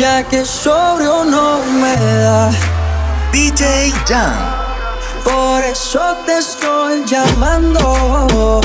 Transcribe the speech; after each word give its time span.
Ya 0.00 0.26
que 0.26 0.46
sobrio 0.46 1.24
no 1.26 1.60
me 1.78 1.94
da. 1.94 2.50
DJ 3.32 3.92
Jan. 4.08 4.32
Por 5.22 5.62
eso 5.62 6.00
te 6.24 6.38
estoy 6.38 7.04
llamando. 7.04 8.62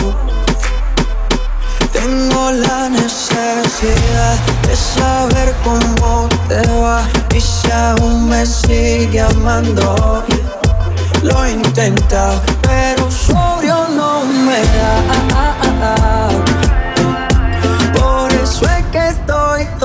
Tengo 1.92 2.52
la 2.52 2.88
necesidad 2.88 4.38
de 4.66 4.76
saber 4.78 5.54
cómo 5.66 6.30
te 6.48 6.66
va 6.80 7.04
y 7.36 7.42
si 7.42 7.70
aún 7.70 8.30
me 8.30 8.46
sigue 8.46 9.20
amando. 9.20 10.24
Lo 11.22 11.44
he 11.44 11.52
intentado, 11.52 12.42
pero 12.62 13.12
sobrio 13.12 13.90
no 13.90 14.24
me 14.24 14.62
da. 14.62 16.55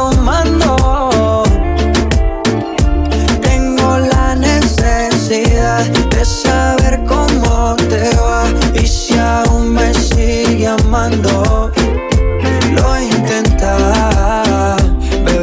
Tomando. 0.01 1.43
Tengo 3.49 3.99
la 4.15 4.35
necesidad 4.35 5.85
de 6.15 6.25
saber 6.25 6.95
cómo 7.13 7.77
te 7.91 8.05
va 8.17 8.45
y 8.83 8.87
si 8.87 9.19
aún 9.19 9.75
me 9.75 9.93
sigue 9.93 10.69
amando. 10.69 11.71
Lo 12.75 12.97
he 12.97 13.05
intentado, 13.19 14.50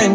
Lo 0.00 0.06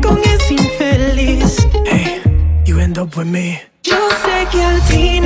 con 0.00 0.18
ese 0.24 0.54
infeliz. 0.54 1.66
Hey, 1.84 2.22
you 2.64 2.78
end 2.78 2.98
up 2.98 3.16
with 3.16 3.26
me. 3.26 3.60
Yo 3.82 3.96
sé 4.24 4.46
que 4.50 4.62
al 4.62 4.80
final. 4.82 5.21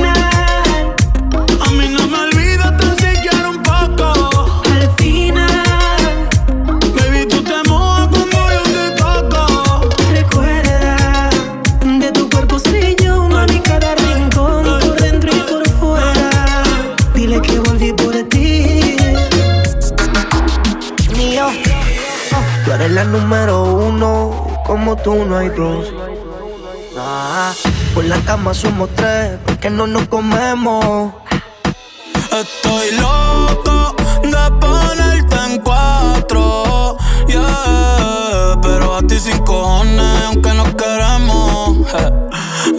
Tú 25.07 25.25
no 25.25 25.37
hay 25.37 25.51
dos. 25.51 25.93
Ah, 26.99 27.53
por 27.95 28.05
la 28.07 28.19
cama 28.23 28.53
somos 28.53 28.89
tres. 28.97 29.39
Porque 29.47 29.71
no 29.71 29.87
nos 29.87 30.09
comemos. 30.09 31.13
Estoy 32.43 32.91
loco 33.01 33.95
de 34.25 34.51
ponerte 34.61 35.37
en 35.47 35.61
cuatro, 35.61 36.97
yeah. 37.29 38.59
Pero 38.61 38.97
a 38.97 39.03
ti 39.03 39.17
sin 39.21 39.39
cojones, 39.45 40.25
aunque 40.25 40.53
no 40.55 40.65
queremos. 40.77 41.87
eh. 41.95 42.26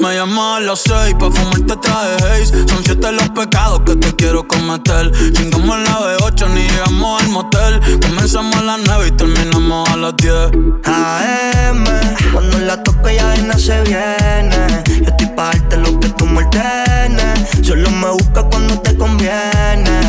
Me 0.08 0.16
llamas 0.16 0.58
a 0.58 0.60
las 0.62 0.80
seis 0.80 1.14
pa' 1.20 1.30
fumarte 1.30 1.76
traje 1.76 2.16
haze. 2.24 2.66
Son 2.70 2.82
siete 2.82 3.12
los 3.12 3.30
pecados 3.32 3.82
que 3.86 3.94
te 3.98 4.16
quiero 4.16 4.48
cometer. 4.48 5.12
Chingamos 5.34 5.80
la 5.80 6.00
B8, 6.00 6.50
ni 6.52 6.62
llegamos 6.62 7.22
al 7.22 7.30
motel. 7.30 8.00
Comenzamos 8.00 8.56
a 8.56 8.62
las 8.62 8.80
nueve 8.86 9.08
y 9.10 9.12
terminamos 9.12 9.90
a 9.90 9.98
las 9.98 10.16
diez. 10.16 10.50
AM, 10.86 11.84
cuando 12.32 12.58
la 12.60 12.82
toco 12.84 13.10
ya 13.10 13.36
no 13.36 13.60
se 13.60 13.82
viene. 13.82 14.84
Yo 14.86 15.10
estoy 15.10 15.27
pa' 15.38 15.52
darte 15.52 15.78
lo 15.78 16.00
que 16.00 16.10
tú 16.10 16.26
me 16.26 16.40
ordenes. 16.44 17.50
Solo 17.62 17.90
me 17.92 18.10
busca 18.10 18.42
cuando 18.50 18.80
te 18.82 18.98
conviene. 18.98 20.00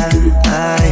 Ay. 0.45 0.89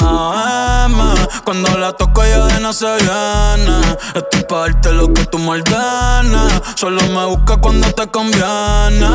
AM, 0.00 0.98
cuando 1.44 1.76
la 1.78 1.92
toco 1.92 2.24
ella 2.24 2.46
de 2.46 2.60
no 2.60 2.72
se 2.72 2.86
viene. 2.86 3.76
Estoy 4.14 4.42
pa' 4.48 4.60
darte 4.60 4.90
lo 4.92 5.12
que 5.12 5.26
tú 5.26 5.38
me 5.38 5.50
ordenes. 5.50 6.52
Solo 6.76 7.02
me 7.08 7.26
busca 7.26 7.58
cuando 7.58 7.92
te 7.92 8.06
conviene. 8.06 9.10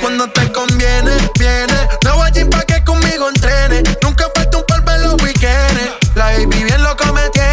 Cuando 0.00 0.26
te 0.30 0.50
conviene, 0.52 1.12
viene. 1.38 1.78
No 2.04 2.16
voy 2.16 2.28
a 2.28 2.50
pa' 2.50 2.62
que 2.62 2.82
conmigo 2.84 3.28
entrene. 3.28 3.82
Nunca 4.02 4.24
falta 4.34 4.56
un 4.56 4.64
par 4.64 4.82
en 4.96 5.02
los 5.02 5.22
weekends. 5.22 5.90
La 6.14 6.24
baby 6.32 6.64
bien 6.64 6.82
loco 6.82 7.04
me 7.12 7.28
tiene. 7.30 7.49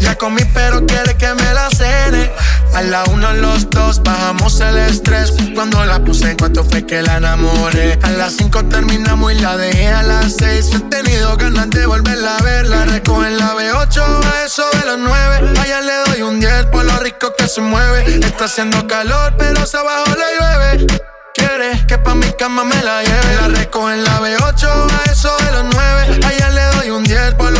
Ya 0.00 0.16
comí, 0.16 0.42
pero 0.54 0.84
quiere 0.86 1.16
que 1.16 1.32
me 1.34 1.54
la 1.54 1.68
cene. 1.70 2.30
A 2.74 2.82
la 2.82 3.04
uno, 3.04 3.32
los 3.34 3.68
dos, 3.70 4.02
bajamos 4.02 4.60
el 4.60 4.76
estrés. 4.78 5.32
Cuando 5.54 5.84
la 5.84 5.98
puse, 6.04 6.30
en 6.30 6.36
cuanto 6.36 6.64
fue 6.64 6.86
que 6.86 7.02
la 7.02 7.16
enamoré. 7.16 7.98
A 8.02 8.10
las 8.10 8.34
cinco 8.34 8.64
terminamos 8.64 9.32
y 9.32 9.40
la 9.40 9.56
dejé 9.56 9.88
a 9.88 10.02
las 10.02 10.36
seis. 10.36 10.70
He 10.72 10.80
tenido 10.80 11.36
ganas 11.36 11.70
de 11.70 11.86
volverla 11.86 12.36
a 12.36 12.42
ver. 12.42 12.66
La 12.66 12.84
recojo 12.84 13.24
en 13.24 13.38
la 13.38 13.54
B8, 13.54 14.02
a 14.02 14.44
eso 14.44 14.64
de 14.78 14.86
los 14.86 14.98
nueve. 14.98 15.52
Allá 15.60 15.80
le 15.80 15.94
doy 16.06 16.22
un 16.22 16.40
10 16.40 16.66
por 16.66 16.84
lo 16.84 16.96
rico 16.98 17.32
que 17.36 17.48
se 17.48 17.60
mueve. 17.60 18.20
Está 18.24 18.44
haciendo 18.44 18.86
calor, 18.86 19.34
pero 19.36 19.66
se 19.66 19.76
abajo 19.76 20.04
le 20.06 20.38
llueve. 20.38 20.86
Quiere 21.34 21.86
que 21.86 21.98
pa' 21.98 22.14
mi 22.14 22.30
cama 22.38 22.64
me 22.64 22.82
la 22.82 23.02
lleve. 23.02 23.36
La 23.40 23.48
recojo 23.48 23.90
en 23.90 24.04
la 24.04 24.20
B8, 24.20 24.66
a 24.66 25.10
eso 25.10 25.36
de 25.44 25.52
los 25.52 25.64
9. 25.74 26.20
Allá 26.26 26.50
le 26.50 26.64
doy 26.76 26.90
un 26.90 27.04
10 27.04 27.34
por 27.34 27.52
lo 27.52 27.59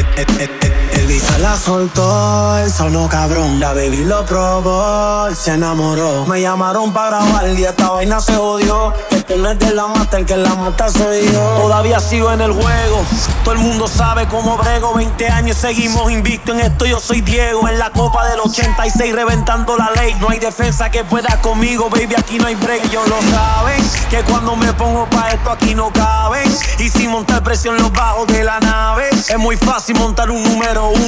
it, 0.00 0.30
it, 0.40 0.50
it, 0.50 0.64
it. 0.64 0.89
El 1.10 1.16
visa 1.16 1.38
la 1.38 1.56
soltó, 1.56 2.56
el 2.58 2.70
sonó 2.70 3.08
cabrón. 3.08 3.58
La 3.58 3.72
baby 3.72 4.04
lo 4.04 4.24
probó, 4.24 5.26
él 5.26 5.34
se 5.34 5.54
enamoró. 5.54 6.24
Me 6.26 6.40
llamaron 6.40 6.92
para 6.92 7.18
grabar 7.18 7.48
y 7.48 7.64
esta 7.64 7.90
vaina 7.90 8.20
se 8.20 8.36
odió. 8.36 8.94
Este 9.10 9.36
no 9.36 9.50
es 9.50 9.58
de 9.58 9.74
la 9.74 9.88
mata, 9.88 10.18
el 10.18 10.24
que 10.24 10.36
la 10.36 10.54
mata 10.54 10.88
soy 10.88 11.28
yo. 11.32 11.40
Todavía 11.60 11.98
sigo 11.98 12.30
en 12.30 12.40
el 12.40 12.52
juego, 12.52 13.04
todo 13.42 13.54
el 13.54 13.60
mundo 13.60 13.88
sabe 13.88 14.28
cómo 14.28 14.56
brego. 14.56 14.94
20 14.94 15.28
años 15.28 15.56
seguimos 15.56 16.12
invicto 16.12 16.52
en 16.52 16.60
esto, 16.60 16.86
yo 16.86 17.00
soy 17.00 17.22
Diego. 17.22 17.68
En 17.68 17.80
la 17.80 17.90
copa 17.90 18.28
del 18.28 18.38
86 18.38 19.12
reventando 19.12 19.76
la 19.76 19.90
ley. 19.96 20.14
No 20.20 20.28
hay 20.30 20.38
defensa 20.38 20.92
que 20.92 21.02
pueda 21.02 21.40
conmigo, 21.42 21.90
baby, 21.90 22.14
aquí 22.16 22.38
no 22.38 22.46
hay 22.46 22.54
break. 22.54 22.84
Ellos 22.84 23.08
lo 23.08 23.20
saben, 23.32 23.82
que 24.10 24.22
cuando 24.22 24.54
me 24.54 24.72
pongo 24.74 25.06
pa' 25.10 25.30
esto 25.30 25.50
aquí 25.50 25.74
no 25.74 25.92
caben. 25.92 26.48
Y 26.78 26.88
sin 26.88 27.10
montar 27.10 27.42
presión 27.42 27.76
los 27.78 27.90
bajos 27.90 28.28
de 28.28 28.44
la 28.44 28.60
nave. 28.60 29.10
Es 29.10 29.38
muy 29.38 29.56
fácil 29.56 29.96
montar 29.96 30.30
un 30.30 30.42
número 30.42 30.88
uno, 30.88 30.99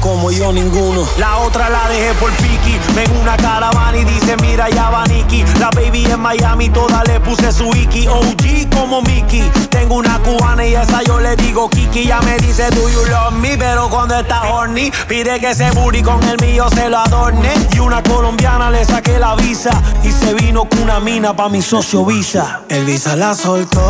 como 0.00 0.30
yo 0.30 0.52
ninguno. 0.52 1.06
La 1.18 1.38
otra 1.38 1.70
la 1.70 1.88
dejé 1.88 2.14
por 2.14 2.30
Piki. 2.32 2.78
Ven 2.94 3.10
una 3.20 3.36
caravana 3.36 3.96
y 3.96 4.04
dice, 4.04 4.36
mira 4.42 4.68
ya 4.68 4.90
va 4.90 5.04
Nicky. 5.06 5.44
La 5.58 5.70
baby 5.70 6.04
en 6.04 6.20
Miami, 6.20 6.68
toda 6.68 7.02
le 7.04 7.20
puse 7.20 7.50
su 7.52 7.74
Iki. 7.74 8.06
OG 8.08 8.70
como 8.74 9.00
Mickey. 9.02 9.50
Tengo 9.70 9.96
una 9.96 10.18
cubana 10.20 10.66
y 10.66 10.74
esa 10.74 11.02
yo 11.02 11.20
le 11.20 11.36
digo 11.36 11.68
Kiki. 11.70 12.06
Ya 12.06 12.20
me 12.20 12.36
dice, 12.36 12.68
do 12.70 12.88
you 12.88 13.04
love 13.06 13.32
me? 13.32 13.56
Pero 13.56 13.88
cuando 13.88 14.16
está 14.16 14.42
horny, 14.42 14.92
pide 15.08 15.40
que 15.40 15.50
ese 15.50 15.70
booty 15.72 16.02
con 16.02 16.22
el 16.24 16.38
mío 16.40 16.66
se 16.74 16.88
lo 16.88 16.98
adorne. 16.98 17.52
Y 17.74 17.78
una 17.78 18.02
colombiana 18.02 18.70
le 18.70 18.84
saqué 18.84 19.18
la 19.18 19.34
visa. 19.36 19.70
Y 20.02 20.12
se 20.12 20.34
vino 20.34 20.68
con 20.68 20.82
una 20.82 21.00
mina 21.00 21.34
pa' 21.34 21.48
mi 21.48 21.62
socio 21.62 22.04
Visa. 22.04 22.60
El 22.68 22.84
Visa 22.84 23.16
la 23.16 23.34
soltó 23.34 23.80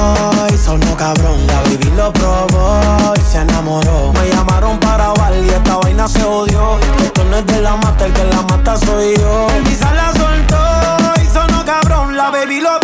y 0.52 0.56
sonó 0.56 0.96
cabrón. 0.96 1.46
La 1.49 1.61
baby 1.62 1.90
lo 1.96 2.12
probó 2.12 2.80
y 3.16 3.32
se 3.32 3.38
enamoró. 3.38 4.12
Me 4.12 4.28
llamaron 4.28 4.78
para 4.78 5.08
bailar 5.08 5.43
y 5.44 5.48
esta 5.48 5.76
vaina 5.76 6.08
se 6.08 6.22
odió. 6.22 6.78
Esto 7.02 7.24
no 7.24 7.36
es 7.36 7.46
de 7.46 7.60
la 7.60 7.76
mata, 7.76 8.06
el 8.06 8.12
que 8.12 8.24
la 8.24 8.42
mata 8.42 8.76
soy 8.76 9.16
yo. 9.16 9.46
El 9.50 9.64
la 9.94 10.12
soltó 10.12 11.22
y 11.22 11.26
sonó 11.26 11.64
cabrón. 11.64 12.16
La 12.16 12.30
baby 12.30 12.60
lo 12.60 12.84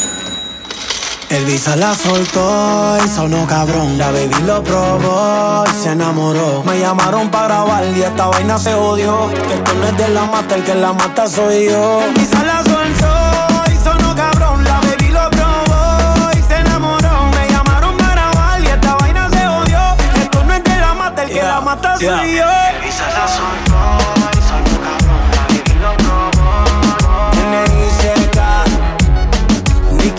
El 1.31 1.45
Visa 1.45 1.77
la 1.77 1.95
soltó 1.95 2.97
y 3.05 3.07
sonó 3.07 3.47
cabrón. 3.47 3.97
La 3.97 4.11
baby 4.11 4.35
lo 4.45 4.61
probó 4.61 5.63
y 5.65 5.81
se 5.81 5.91
enamoró. 5.91 6.61
Me 6.65 6.77
llamaron 6.77 7.31
para 7.31 7.45
grabar 7.45 7.85
y 7.95 8.01
esta 8.01 8.27
vaina 8.27 8.59
se 8.59 8.73
odió. 8.73 9.29
Esto 9.31 9.73
no 9.75 9.87
es 9.87 9.97
de 9.97 10.09
la 10.09 10.25
mata, 10.25 10.55
el 10.55 10.63
que 10.65 10.75
la 10.75 10.91
mata 10.91 11.27
soy 11.27 11.69
yo. 11.69 12.01
El 12.01 12.13
Visa 12.15 12.43
la 12.43 12.61
soltó 12.63 13.71
y 13.71 13.77
sonó 13.81 14.13
cabrón. 14.13 14.61
La 14.65 14.81
baby 14.81 15.07
lo 15.07 15.29
probó 15.29 16.31
y 16.37 16.41
se 16.41 16.55
enamoró. 16.57 17.31
Me 17.31 17.49
llamaron 17.49 17.95
para 17.95 18.11
grabar 18.11 18.61
y 18.61 18.67
esta 18.67 18.95
vaina 18.95 19.29
se 19.29 19.47
odió. 19.47 19.79
Esto 20.21 20.43
no 20.43 20.53
es 20.53 20.63
de 20.65 20.77
la 20.81 20.93
mata, 20.93 21.23
el 21.23 21.29
que 21.29 21.41
la 21.41 21.61
mata 21.61 21.97
soy 21.97 22.07
yo. 22.07 22.43
El 22.43 22.83
Visa 22.83 23.07
la 23.09 23.27
soltó 23.29 23.70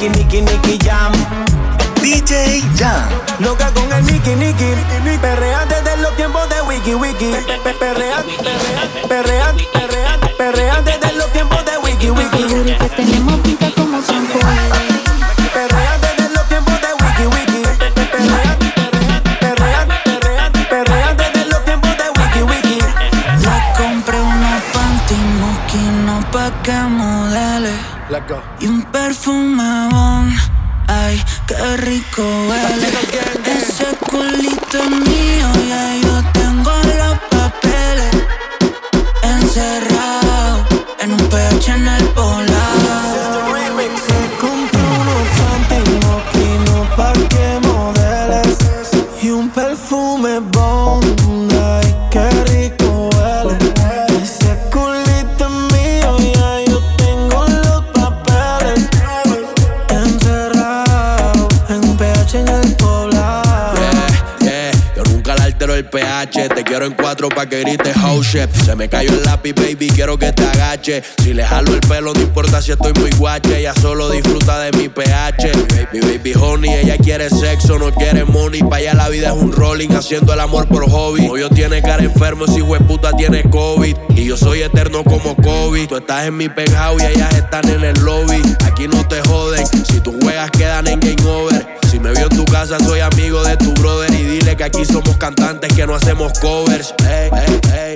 Nicky, 0.08 0.18
Nicky, 0.18 0.40
Nicky 0.42 0.78
Jam. 0.78 1.12
DJ 2.02 2.62
Jam. 2.76 3.08
Loca 3.38 3.70
con 3.72 3.92
el 3.92 4.04
Nicky, 4.04 4.34
Nicky. 4.34 4.74
Perrea 5.20 5.64
desde 5.66 5.96
los 5.98 6.16
tiempos 6.16 6.48
de 6.48 6.60
Wiki, 6.62 6.94
Wiki. 6.94 7.32
Pe- 7.62 7.74
Perrea, 7.74 8.24
perrea, 9.08 9.54
perrea, 9.72 10.18
perrea, 10.36 10.82
desde 10.82 11.12
los 11.16 11.32
tiempos 11.32 11.64
de 11.64 11.78
Wiki, 11.78 12.10
Wiki. 12.10 12.74
Que 12.78 12.88
tenemos 12.96 13.38
pinta 13.40 13.70
como 13.76 13.98
tiempo. 14.00 14.38
Y 28.60 28.66
un 28.66 28.82
perfume 28.92 29.88
bon. 29.90 30.30
Ay, 30.86 31.18
qué 31.46 31.76
rico 31.78 32.22
huele. 32.46 32.88
Ese 33.46 33.86
culito 34.10 34.82
es 34.82 34.90
mío, 34.90 35.48
ya 35.66 35.96
yo 35.96 36.22
tengo 36.32 36.70
los 36.70 37.18
papeles. 37.30 38.14
Encerrado 39.22 40.62
en 41.00 41.12
un 41.12 41.28
pecho 41.30 41.72
en 41.72 41.88
el 41.88 42.04
quiero 66.72 66.86
en 66.86 66.94
cuatro 66.94 67.28
pa' 67.28 67.44
que 67.44 67.60
grites 67.60 67.94
oh 68.02 68.22
shit. 68.22 68.50
Se 68.64 68.74
me 68.74 68.88
cayó 68.88 69.10
el 69.10 69.22
lápiz, 69.24 69.52
baby, 69.52 69.90
quiero 69.94 70.16
que 70.16 70.32
te 70.32 70.42
agache. 70.42 71.02
Si 71.22 71.34
le 71.34 71.44
jalo 71.44 71.74
el 71.74 71.80
pelo, 71.80 72.14
no 72.14 72.20
importa 72.22 72.62
si 72.62 72.72
estoy 72.72 72.94
muy 72.94 73.10
guache. 73.10 73.58
Ella 73.58 73.74
solo 73.74 74.08
disfruta 74.08 74.58
de 74.60 74.72
mi 74.78 74.88
pH. 74.88 75.52
Mi 75.92 76.00
baby 76.00 76.32
honey, 76.32 76.72
ella 76.72 76.96
quiere 76.96 77.28
sexo, 77.28 77.78
no 77.78 77.92
quiere 77.92 78.24
money. 78.24 78.62
Pa' 78.62 78.76
allá 78.76 78.94
la 78.94 79.10
vida 79.10 79.26
es 79.26 79.34
un 79.34 79.52
rolling, 79.52 79.90
haciendo 79.90 80.32
el 80.32 80.40
amor 80.40 80.66
por 80.66 80.90
hobby. 80.90 81.26
Novio 81.26 81.50
tiene 81.50 81.82
cara 81.82 82.04
enfermo, 82.04 82.46
si 82.46 82.62
puta 82.62 83.12
tiene 83.18 83.42
COVID. 83.50 83.94
Y 84.16 84.24
yo 84.24 84.38
soy 84.38 84.62
eterno 84.62 85.04
como 85.04 85.36
COVID. 85.36 85.88
Tú 85.88 85.96
estás 85.96 86.24
en 86.24 86.38
mi 86.38 86.48
penthouse 86.48 87.02
y 87.02 87.06
ellas 87.06 87.34
están 87.34 87.68
en 87.68 87.84
el 87.84 88.00
lobby. 88.02 88.40
Aquí 88.64 88.88
no 88.88 89.06
te 89.06 89.20
joden, 89.28 89.66
si 89.66 90.00
tú 90.00 90.16
juegas 90.22 90.50
quedan 90.52 90.86
en 90.86 91.00
game 91.00 91.22
over. 91.26 91.66
Si 91.90 92.00
me 92.00 92.12
vio 92.12 92.22
en 92.22 92.30
tu 92.30 92.46
casa, 92.46 92.78
soy 92.78 93.00
amigo 93.00 93.44
de 93.44 93.58
tu 93.58 93.74
brother. 93.74 94.11
Y 94.32 94.36
dile 94.36 94.56
que 94.56 94.64
aquí 94.64 94.82
somos 94.86 95.14
cantantes 95.18 95.70
que 95.74 95.86
no 95.86 95.94
hacemos 95.94 96.32
covers. 96.40 96.94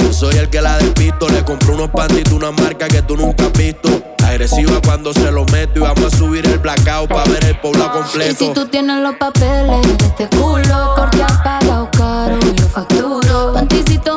Yo 0.01 0.13
soy 0.13 0.37
el 0.37 0.51
que 0.51 0.61
la 0.61 0.77
despisto. 0.77 1.29
Le 1.31 1.43
compré 1.43 1.73
unos 1.73 1.89
pantitos, 1.89 2.33
una 2.35 2.51
marca 2.53 2.89
que 2.89 3.01
tú 3.01 3.17
nunca 3.17 3.47
has 3.47 3.53
visto. 3.53 3.89
Agresiva 4.23 4.79
cuando 4.85 5.15
se 5.15 5.31
lo 5.31 5.47
meto. 5.47 5.79
Y 5.79 5.83
vamos 5.83 6.13
a 6.13 6.17
subir 6.17 6.47
el 6.47 6.59
blackout 6.59 7.09
para 7.09 7.25
ver 7.31 7.43
el 7.45 7.57
Y 7.57 7.73
completo. 7.73 8.37
si 8.39 8.53
tú 8.53 8.67
tienes 8.67 8.99
los 9.03 9.17
papeles 9.17 9.83
de 9.99 10.07
este 10.07 10.29
culo, 10.37 10.93
porque 10.97 11.23
has 11.23 11.41
pagado 11.43 11.89
caro 11.93 12.39
y 12.43 12.55
yo 12.61 12.69
facturo. 12.69 13.55
Panticito 13.55 14.17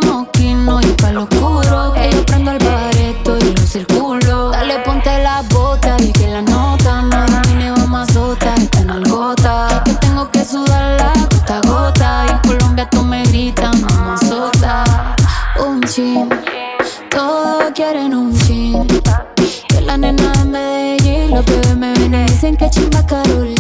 dicen 22.40 22.56
que 22.56 22.70
chimba 22.70 23.06
Karol 23.06 23.59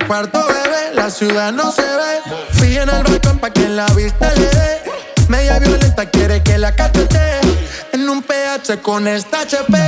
el 0.00 0.06
cuarto, 0.06 0.46
bebé, 0.46 0.94
la 0.94 1.10
ciudad 1.10 1.52
no 1.52 1.72
se 1.72 1.82
ve. 1.82 2.36
Fui 2.52 2.76
en 2.76 2.88
el 2.88 3.02
balcón 3.02 3.38
pa' 3.38 3.50
que 3.50 3.68
la 3.68 3.86
vista 3.86 4.32
le 4.34 4.48
dé. 4.48 4.82
Media 5.28 5.58
violenta 5.58 6.06
quiere 6.06 6.42
que 6.42 6.58
la 6.58 6.72
cachete. 6.72 7.40
En 7.92 8.08
un 8.08 8.22
PH 8.22 8.80
con 8.82 9.08
esta 9.08 9.40
HP. 9.42 9.78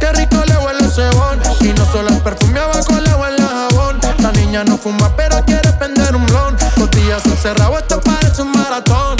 Qué 0.00 0.12
rico 0.12 0.42
le 0.46 0.56
huele 0.58 0.84
el 0.84 0.90
cebón. 0.90 1.40
Y 1.60 1.68
no 1.68 1.84
solo 1.92 2.08
el 2.08 2.20
perfume 2.20 2.60
abajo 2.60 3.00
le 3.00 3.14
huele 3.14 3.36
el 3.36 3.48
jabón. 3.48 4.00
La 4.18 4.32
niña 4.32 4.64
no 4.64 4.76
fuma, 4.76 5.14
pero 5.16 5.44
quiere 5.44 5.72
prender 5.72 6.14
un 6.14 6.26
blon. 6.26 6.56
Costillas 6.76 7.24
encerrado, 7.26 7.78
esto 7.78 8.00
parece 8.00 8.42
un 8.42 8.52
maratón. 8.52 9.16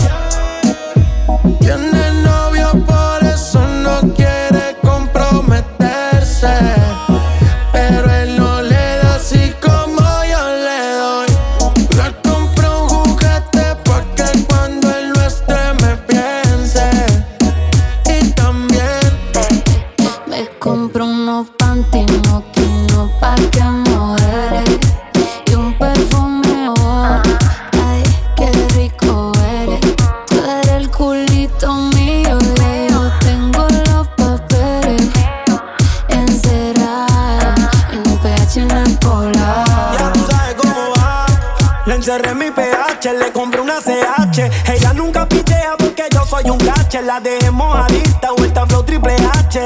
Ella 43.87 44.93
nunca 44.93 45.29
pichea 45.29 45.77
porque 45.79 46.09
yo 46.13 46.27
soy 46.27 46.51
un 46.51 46.59
cache. 46.59 47.01
La 47.01 47.21
dejé 47.21 47.51
mojadita, 47.51 48.33
vuelta 48.37 48.67
flow 48.67 48.83
triple 48.83 49.15
H. 49.15 49.65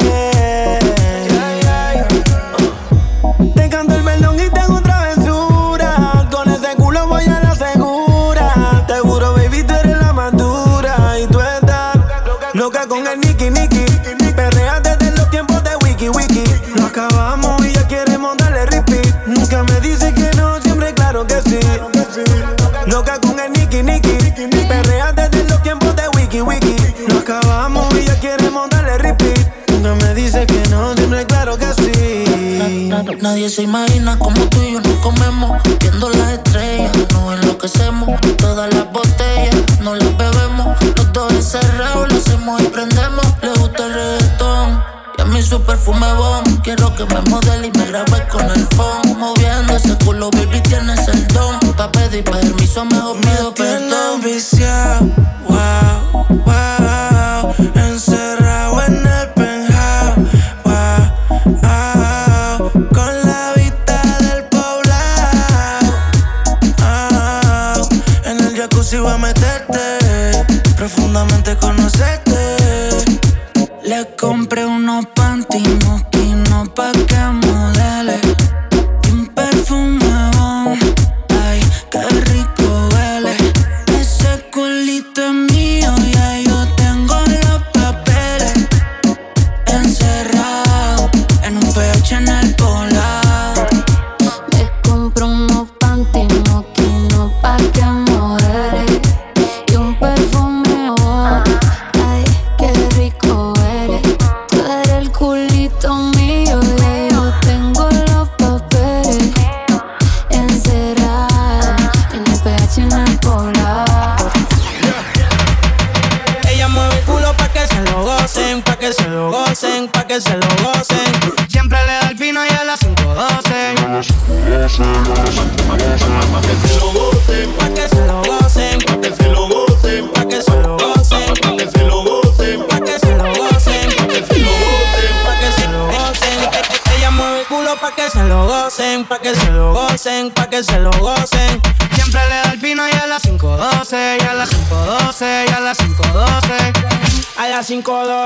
Te 3.54 3.69
canto 3.71 3.95
el 3.95 4.02
perdón 4.02 4.12
y 4.12 4.12
tengo 4.12 4.12
Nadie 33.23 33.49
se 33.49 33.62
imagina 33.62 34.19
como 34.19 34.49
tú 34.49 34.61
y 34.64 34.73
yo 34.73 34.81
nos 34.81 34.97
comemos. 34.97 35.52
Viendo 35.79 36.09
las 36.11 36.33
estrellas, 36.33 36.91
nos 37.12 37.38
enloquecemos. 37.38 38.21
Todas 38.37 38.75
las 38.75 38.91
botellas, 38.91 39.55
no 39.81 39.95
las 39.95 40.17
bebemos. 40.17 40.76
Los 40.97 41.12
dos 41.12 41.33
encerrados, 41.33 42.11
lo 42.11 42.19
hacemos 42.19 42.61
y 42.61 42.64
prendemos. 42.64 43.25
Le 43.41 43.50
gusta 43.61 43.87
el 43.87 43.95
reggaetón. 43.95 44.83
Y 45.17 45.23
a 45.23 45.25
mí 45.26 45.41
su 45.41 45.62
perfume 45.62 46.12
bon. 46.14 46.43
Quiero 46.64 46.93
que 46.97 47.05
me 47.05 47.21
modele 47.31 47.69
y 47.69 47.79
me 47.79 47.87
grabe 47.87 48.26
con 48.26 48.45
el 48.50 48.67
phone. 48.75 49.17
Moviendo 49.17 49.76
ese 49.76 49.97
culo, 50.05 50.29
baby, 50.33 50.61
tienes 50.62 51.07
el 51.07 51.25
don. 51.29 51.61
Pa' 51.76 51.93
pedir 51.93 52.25
permiso, 52.25 52.85
mejor 52.87 53.21
pido 53.21 53.55
perdón. 53.55 54.21
viciado, 54.21 55.07
wow, 55.49 56.26
wow, 56.29 57.12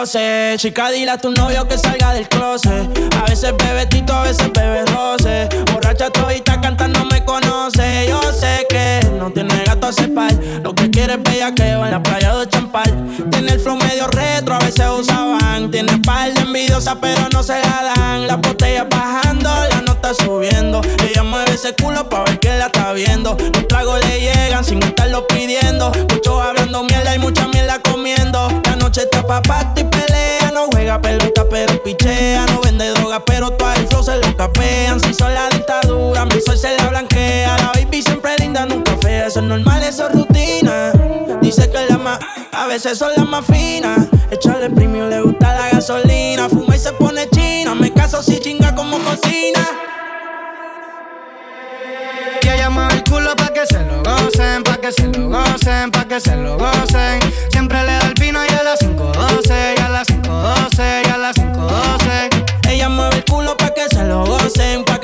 5.12, 0.07 0.57
chica, 0.59 0.91
dile 0.91 1.11
a 1.11 1.19
tu 1.19 1.33
novio 1.33 1.67
que 1.67 1.77
salga 1.77 2.13
del 2.13 2.29
closet. 2.29 2.89
A 3.17 3.29
veces 3.29 3.53
bebe 3.59 3.87
tito, 3.87 4.13
a 4.13 4.23
veces 4.23 4.53
bebe 4.53 4.85
roce. 4.87 5.49
Borracha 5.73 6.11
todita 6.11 6.61
cantando 6.61 7.05
me 7.07 7.25
conoce. 7.25 8.07
Yo 8.09 8.21
sé 8.33 8.67
que 8.69 9.01
no 9.19 9.33
tiene 9.33 9.65
gato 9.65 9.89
a 9.89 9.93
cepar. 9.93 10.33
Lo 10.63 10.75
que 10.77 10.91
quiere 10.91 11.15
es 11.15 11.23
bellaqueo 11.25 11.85
en 11.85 11.91
la 11.91 12.01
playa 12.01 12.37
de 12.37 12.49
Champal. 12.49 12.89
Tiene 13.33 13.53
el 13.53 13.59
flow 13.59 13.77
medio 13.77 14.07
retro, 14.07 14.55
a 14.55 14.61
veces 14.61 14.87
usaban. 14.89 15.73
Tiene 15.73 15.99
par 15.99 16.33
de 16.33 16.41
envidiosa, 16.41 17.01
pero 17.01 17.29
no 17.33 17.43
se 17.43 17.59
la 17.59 17.93
dan. 17.97 18.29
La 18.29 18.37
botella 18.37 18.85
bajando, 18.85 19.51
la 19.71 19.81
nota 19.81 20.15
subiendo. 20.15 20.83
Ella 21.03 21.25
mueve 21.25 21.53
ese 21.55 21.75
culo 21.75 22.09
pa' 22.09 22.23
ver 22.23 22.39
que 22.39 22.57
la 22.57 22.67
está 22.67 22.93
viendo. 22.93 23.37
Los 23.41 23.67
tragos 23.67 23.99
le 24.07 24.21
llegan 24.21 24.65
sin 24.65 24.81
estarlo 24.85 25.27
pidiendo. 25.27 25.91
Muchos 26.11 26.41
hablando 26.41 26.85
mierda 26.85 27.13
y 27.13 27.19
mucha 27.19 27.49
mierda 27.49 27.56
noche 28.97 29.09
está 29.13 29.27
pa' 29.27 29.75
y 29.77 29.85
pelea. 29.85 30.51
No 30.53 30.67
juega 30.73 31.01
pelota, 31.01 31.45
pero 31.51 31.83
pichea. 31.83 32.47
No 32.47 32.61
vende 32.63 32.89
droga, 32.91 33.25
pero 33.25 33.51
todo 33.51 33.73
el 33.73 33.87
flow 33.89 34.03
se 34.03 34.17
lo 34.17 34.37
capean. 34.37 35.01
Si 35.01 35.13
son 35.13 35.35
la 35.35 35.49
dictadura, 35.51 36.25
mi 36.25 36.41
sol 36.41 36.57
se 36.57 36.77
la 36.77 36.89
blanquea. 36.89 37.57
La 37.59 37.73
baby 37.75 38.03
siempre 38.03 38.37
linda, 38.39 38.65
nunca 38.65 38.97
fea. 39.03 39.27
Eso 39.27 39.41
es 39.41 39.47
normal, 39.47 39.83
eso 39.83 40.09
es 40.09 40.15
rutina. 40.15 40.93
Dice 41.43 41.71
que 41.71 41.87
la 41.89 41.99
más, 41.99 42.19
a 42.53 42.67
veces 42.67 42.99
son 42.99 43.13
las 43.17 43.27
más 43.27 43.45
finas. 43.45 44.07
Echarle 44.31 44.71
premio, 44.71 45.09
le 45.09 45.21
gusta 45.21 45.55
la 45.55 45.69
gasolina. 45.71 46.49
Fuma 46.49 46.75
y 46.75 46.79
se 46.79 46.93
pone 46.93 47.29
china. 47.31 47.75
Me 47.75 47.93
caso 47.93 48.23
si 48.23 48.39
chinga 48.39 48.75
como 48.75 48.99
cocina. 48.99 49.67
Y 52.43 52.49
ella 52.49 52.71
el 52.93 53.05
culo 53.05 53.35
pa' 53.37 53.53
que 53.53 53.67
se 53.67 53.81
lo 53.81 54.03
gocen, 54.03 54.63
pa' 54.63 54.77
que 54.79 54.93
se 54.93 55.07
lo 55.09 55.29
gocen, 55.29 55.91
pa' 55.91 56.05
que 56.07 56.21
se 56.21 56.37
lo 56.37 56.57
gocen. 56.57 57.21
Siempre 57.51 57.83
le 57.83 57.93
da 57.93 58.06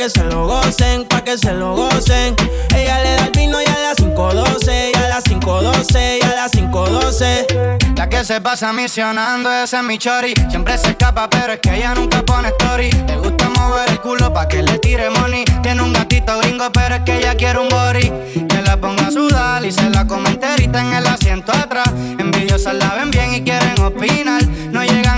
que 0.03 0.11
se 0.11 0.25
lo 0.25 0.49
gocen, 0.49 1.05
pa' 1.05 1.23
que 1.23 1.39
se 1.39 1.53
lo 1.53 1.77
gocen. 1.77 2.35
Ella 2.75 3.01
le 3.05 3.15
da 3.15 3.27
el 3.27 3.31
vino 3.31 3.61
y 3.61 3.65
a 3.67 3.79
las 3.79 3.99
5.12, 3.99 4.91
y 4.93 4.99
a 4.99 5.09
las 5.09 5.23
5.12, 5.25 6.19
y 6.21 6.25
a 6.25 6.35
las 6.35 6.53
5.12. 6.53 7.95
La 7.97 8.09
que 8.09 8.25
se 8.25 8.41
pasa 8.41 8.73
misionando, 8.73 9.49
ese 9.53 9.77
es 9.77 9.83
mi 9.85 9.99
chori. 9.99 10.35
Siempre 10.51 10.77
se 10.77 10.91
escapa, 10.91 11.31
pero 11.31 11.53
es 11.53 11.61
que 11.61 11.77
ella 11.77 11.95
nunca 11.95 12.25
pone 12.25 12.49
story. 12.49 12.91
Le 13.07 13.17
gusta 13.17 13.49
mover 13.51 13.91
el 13.91 14.01
culo 14.01 14.33
pa' 14.33 14.49
que 14.49 14.65
le 14.65 14.77
tire 14.81 15.09
money. 15.09 15.45
Tiene 15.63 15.81
un 15.83 15.93
gatito 15.93 16.37
gringo, 16.41 16.73
pero 16.73 16.97
es 16.97 17.03
que 17.03 17.19
ella 17.19 17.37
quiere 17.37 17.61
un 17.61 17.69
body. 17.69 18.11
Que 18.49 18.61
la 18.61 18.77
ponga 18.77 19.07
a 19.07 19.11
sudar 19.13 19.65
y 19.65 19.71
se 19.71 19.89
la 19.89 20.05
come 20.05 20.33
en 20.43 20.93
el 20.95 21.07
asiento 21.07 21.53
atrás. 21.53 21.89
Envidiosas 22.19 22.75
la 22.75 22.95
ven 22.95 23.11
bien 23.11 23.35
y 23.35 23.43
quieren 23.43 23.81
opinar. 23.81 24.43
No 24.73 24.83
llegan 24.83 25.12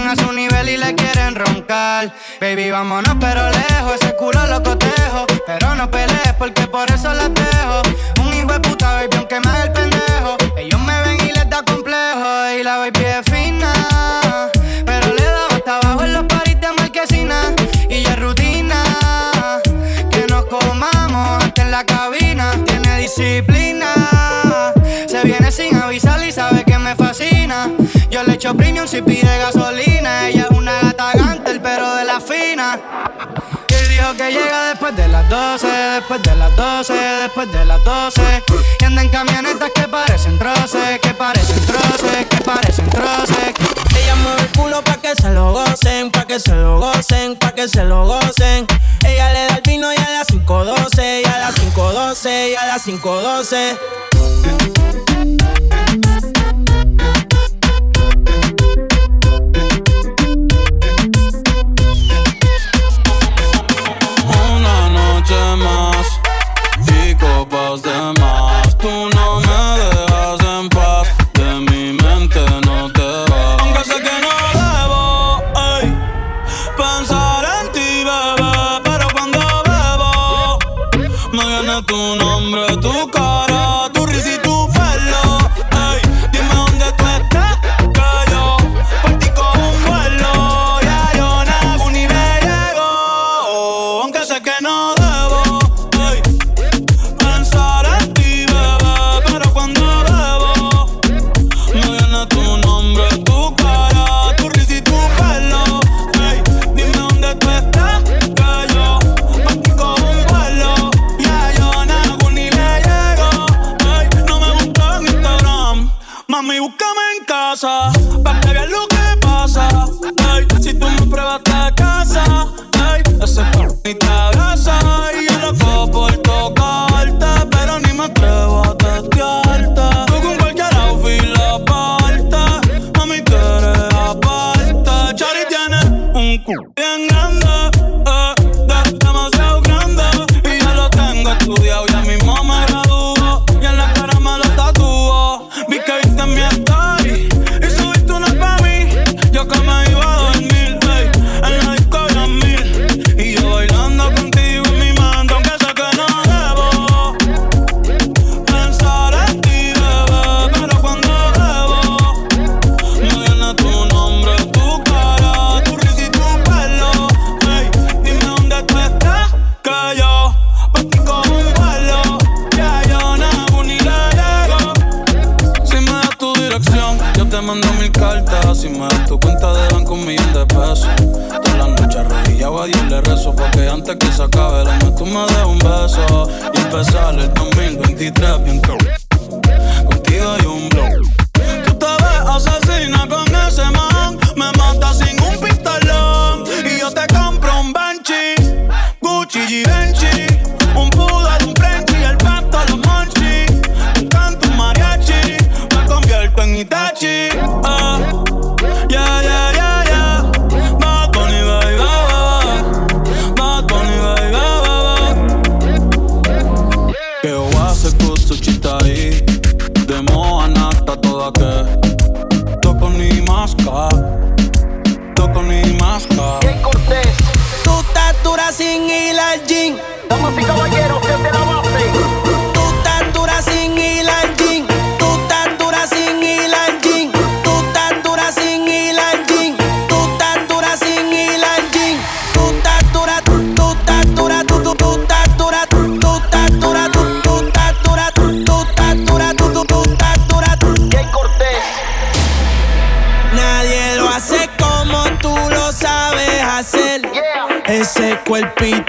le 0.85 0.95
quieren 0.95 1.35
roncar. 1.35 2.13
Baby, 2.41 2.71
vámonos, 2.71 3.17
pero 3.21 3.51
lejos. 3.51 3.95
Ese 4.01 4.15
culo 4.17 4.47
lo 4.47 4.63
cotejo. 4.63 5.27
Pero 5.47 5.75
no 5.75 5.91
pelees 5.91 6.35
porque 6.39 6.67
por 6.67 6.91
eso 6.91 7.13
las 7.13 7.33
dejo. 7.33 7.83
Un 8.23 8.35
hijo 8.35 8.53
de 8.53 8.61
puta, 8.61 8.93
baby, 8.95 9.17
aunque 9.17 9.41
me 9.41 9.49
haga 9.49 9.65
el 9.65 9.73
pendejo. 9.73 10.37
Ellos 10.57 10.81
me 10.81 11.01
ven 11.03 11.29
y 11.29 11.33
les 11.33 11.49
da 11.49 11.63
complejo. 11.63 12.51
Y 12.59 12.63
la 12.63 12.79
baby 12.79 13.05
es 13.05 13.25
fina. 13.33 13.73
Pero 14.85 15.15
le 15.15 15.25
da 15.25 15.47
hasta 15.51 15.77
abajo 15.79 16.03
en 16.05 16.13
los 16.13 16.25
paris 16.25 16.61
de 16.61 16.73
marquesina. 16.79 17.55
Y 17.89 18.03
ya 18.03 18.13
es 18.13 18.21
rutina. 18.21 18.83
Que 20.11 20.27
nos 20.29 20.45
comamos 20.47 21.45
hasta 21.45 21.63
en 21.63 21.71
la 21.71 21.85
cabina. 21.85 22.53
Tiene 22.67 22.99
disciplina. 22.99 23.93
Se 25.07 25.23
viene 25.23 25.51
sin 25.51 25.77
avisar 25.77 26.23
y 26.23 26.33
sabe 26.33 26.65
que 26.65 26.79
me 26.79 26.95
fascina. 26.95 27.71
Yo 28.11 28.23
le 28.23 28.35
echo 28.35 28.55
premium 28.55 28.87
si 28.87 29.03
pide 29.03 29.39
gasolina. 29.39 30.29
Ella 30.29 30.47
Y 33.69 33.89
dijo 33.89 34.15
que 34.17 34.31
llega 34.31 34.69
después 34.69 34.97
de 34.97 35.09
las 35.09 35.29
12, 35.29 35.67
después 35.67 36.23
de 36.23 36.35
las 36.37 36.57
12, 36.57 36.93
después 36.93 37.53
de 37.53 37.65
las 37.65 37.85
12. 37.85 38.43
Y 38.81 38.85
anda 38.85 39.03
en 39.03 39.09
camionetas 39.09 39.71
que 39.75 39.89
parecen 39.89 40.39
troces, 40.39 41.01
que 41.01 41.15
parecen 41.15 41.67
troces, 41.67 42.27
que 42.27 42.37
parecen 42.45 42.91
troces. 42.91 43.55
Ella 43.97 44.15
mueve 44.17 44.43
el 44.43 44.49
culo 44.59 44.83
pa' 44.83 44.97
que 44.97 45.15
se 45.15 45.31
lo 45.31 45.53
gocen, 45.53 46.11
pa' 46.11 46.27
que 46.27 46.39
se 46.41 46.55
lo 46.55 46.79
gocen, 46.79 47.37
pa' 47.37 47.53
que 47.53 47.69
se 47.69 47.85
lo 47.85 48.07
gocen. 48.07 48.67
Ella 49.07 49.33
le 49.33 49.47
da 49.47 49.57
el 49.57 49.63
vino 49.63 49.93
y 49.93 49.97
a 49.97 50.11
las 50.11 50.29
5.12, 50.29 51.23
y 51.23 51.27
a 51.27 51.39
las 51.39 51.55
5.12, 51.57 52.51
y 52.51 52.55
a 52.55 52.67
las 52.67 52.87
5.12. 52.87 53.79
noche 65.57 65.65
más 65.65 66.21
y 66.89 67.15
copas 67.15 67.83
de 67.83 68.21
más. 68.21 68.77
Tú 68.79 69.14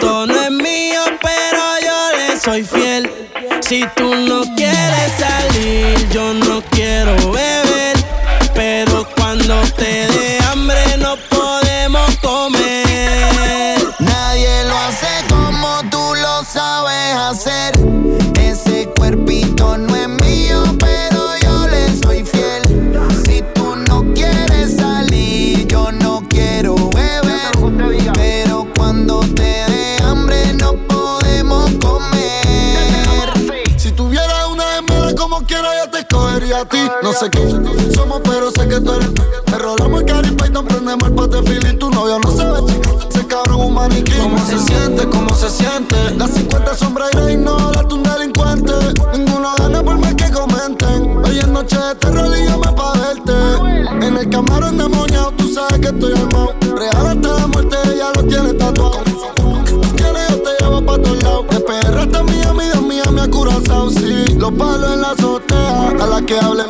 cuerpito 0.06 0.26
no 0.28 0.42
es 0.42 0.52
mío, 0.52 1.02
pero 1.22 1.62
yo 1.82 2.18
le 2.18 2.40
soy 2.40 2.64
fiel. 2.64 3.10
Si 3.62 3.84
tú 3.96 4.16
no 4.16 4.44
quieres 4.56 5.12
salir, 5.18 6.10
yo 6.10 6.34
no 6.34 6.62
quiero 6.72 7.16
beber. 7.32 7.98
Pero 8.54 9.08
cuando 9.16 9.62
te 9.78 10.08
te. 36.64 36.90
No 37.04 37.12
sé 37.12 37.30
quién 37.30 37.94
somos, 37.94 38.22
pero 38.24 38.52
sé 38.52 38.68
que 38.68 38.80
tú 38.80 38.94
eres. 38.94 39.10
Me 39.52 39.58
rolamos 39.58 40.02
el 40.02 40.06
Cari 40.06 40.32
Python, 40.32 40.66
prendemos 40.66 41.08
el 41.08 41.14
pote 41.14 41.42
Philly. 41.42 41.78
Tu 41.78 41.90
novio 41.90 42.20
no 42.20 42.32
se 42.32 42.46
ve 42.46 42.74
chica, 42.74 42.90
ese 43.10 43.28
cabrón 43.28 43.62
un 43.62 43.74
maniquí. 43.74 44.14
¿Cómo 44.14 44.38
se 44.46 44.60
siente? 44.60 45.10
¿Cómo 45.10 45.36
se 45.36 45.50
siente? 45.50 45.96
Las 46.18 46.32
50 46.32 46.76
sombras 46.76 47.12
y 47.30 47.38
no, 47.38 47.65
la 66.08 66.22
que 66.22 66.38
hable 66.38 66.64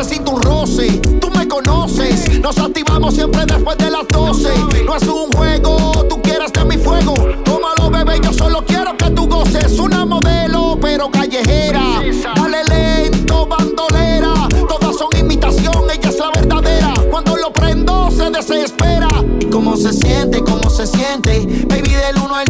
necesito 0.00 0.30
un 0.30 0.42
roce. 0.42 0.98
Tú 1.20 1.30
me 1.30 1.46
conoces, 1.46 2.40
nos 2.40 2.56
activamos 2.58 3.14
siempre 3.14 3.44
después 3.44 3.76
de 3.76 3.90
las 3.90 4.08
12. 4.08 4.48
No 4.86 4.96
es 4.96 5.02
un 5.02 5.30
juego, 5.32 6.06
tú 6.08 6.22
quieres 6.22 6.50
de 6.54 6.64
mi 6.64 6.78
fuego. 6.78 7.14
Tómalo, 7.44 7.90
bebé, 7.90 8.18
yo 8.22 8.32
solo 8.32 8.64
quiero 8.64 8.96
que 8.96 9.10
tú 9.10 9.28
goces. 9.28 9.78
Una 9.78 10.06
modelo, 10.06 10.78
pero 10.80 11.10
callejera. 11.10 12.02
Dale 12.34 12.64
lento, 12.64 13.46
bandolera. 13.46 14.48
Todas 14.68 14.96
son 14.96 15.08
imitación, 15.18 15.84
ella 15.92 16.08
es 16.08 16.18
la 16.18 16.30
verdadera. 16.30 16.94
Cuando 17.10 17.36
lo 17.36 17.52
prendo, 17.52 18.10
se 18.10 18.30
desespera. 18.30 19.08
¿Y 19.38 19.46
cómo 19.46 19.76
se 19.76 19.92
siente? 19.92 20.40
¿Cómo 20.40 20.70
se 20.70 20.86
siente? 20.86 21.46
Baby, 21.68 21.90
del 21.90 22.16
1 22.24 22.34
al 22.34 22.49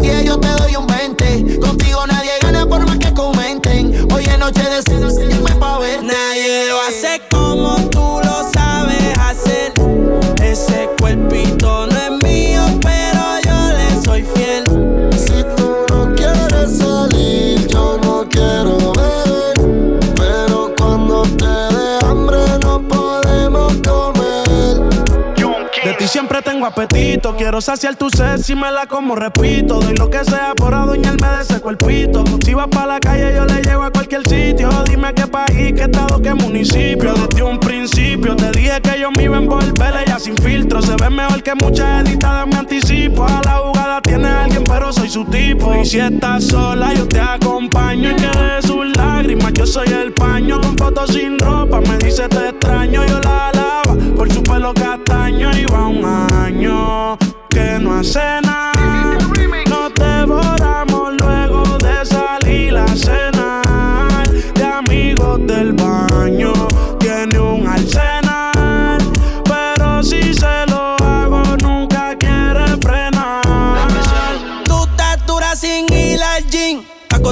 Quiero 27.37 27.61
saciar 27.61 27.97
tu 27.97 28.11
sed 28.11 28.39
si 28.39 28.55
me 28.55 28.71
la 28.71 28.87
como, 28.87 29.17
repito. 29.17 29.81
Doy 29.81 29.95
lo 29.97 30.11
que 30.11 30.25
sea 30.25 30.53
por 30.55 30.75
adueñarme 30.75 31.27
de 31.29 31.43
ese 31.43 31.61
cuerpito. 31.61 32.23
Si 32.45 32.55
vas 32.55 32.69
pa' 32.69 32.87
la 32.87 33.01
calle, 33.01 33.35
yo 33.35 33.45
le 33.45 33.63
llevo 33.63 33.85
a 33.85 33.91
cualquier 33.91 34.29
sitio. 34.29 34.69
Dime 34.85 35.13
qué 35.15 35.27
país, 35.27 35.73
qué 35.75 35.83
estado, 35.83 36.21
qué 36.21 36.35
municipio. 36.35 37.15
Desde 37.15 37.43
un 37.43 37.59
principio 37.59 38.37
te 38.37 38.51
dije 38.53 38.81
que 38.83 39.01
yo 39.01 39.11
me 39.11 39.25
iba 39.25 39.37
a 39.37 39.41
envolver. 39.41 39.95
Ella 40.07 40.19
sin 40.19 40.37
filtro 40.37 40.83
se 40.83 40.95
ve 40.97 41.11
mejor 41.11 41.43
que 41.43 41.55
muchas 41.55 42.07
editadas. 42.07 42.47
Me 42.47 42.57
anticipo 42.57 43.25
a 43.25 43.41
la 43.43 43.53
jugada. 43.53 43.80
Tiene 44.03 44.29
alguien, 44.29 44.65
pero 44.65 44.93
soy 44.93 45.09
su 45.09 45.25
tipo. 45.25 45.75
Y 45.75 45.85
si 45.85 45.99
estás 45.99 46.45
sola, 46.45 46.93
yo 46.95 47.07
te 47.07 47.21
acompaño. 47.21 48.11
Y 48.11 48.15
que 48.17 48.29
de 48.29 48.63
sus 48.63 48.87
lágrimas, 48.97 49.53
yo 49.55 49.67
soy 49.67 49.89
el 49.89 50.13
paño. 50.13 50.61
Con 50.61 50.77
fotos 50.77 51.11
sin 51.11 51.39
ropa, 51.39 51.81
me 51.81 51.99
dice 51.99 52.29
te 52.29 52.49
extraño. 52.49 53.05
Yo 53.07 53.21
la 53.21 53.49
alaba 53.49 53.97
por 54.17 54.33
su 54.33 54.43
pelo 54.43 54.73
castaño. 54.75 55.51
Y 55.57 55.65
va 55.67 55.87
un 55.87 56.05
año 56.05 57.17
que 57.49 57.79
no 57.81 57.95
hace 57.99 58.41
nada. 58.43 59.19
Nos 59.69 59.95
devoramos 59.95 61.13
luego 61.21 61.79
de 61.79 62.05
salir 62.05 62.77
a 62.77 62.87
cenar. 62.89 64.29
De 64.55 64.65
amigos 64.65 65.47
del 65.47 65.73
baño, 65.73 65.90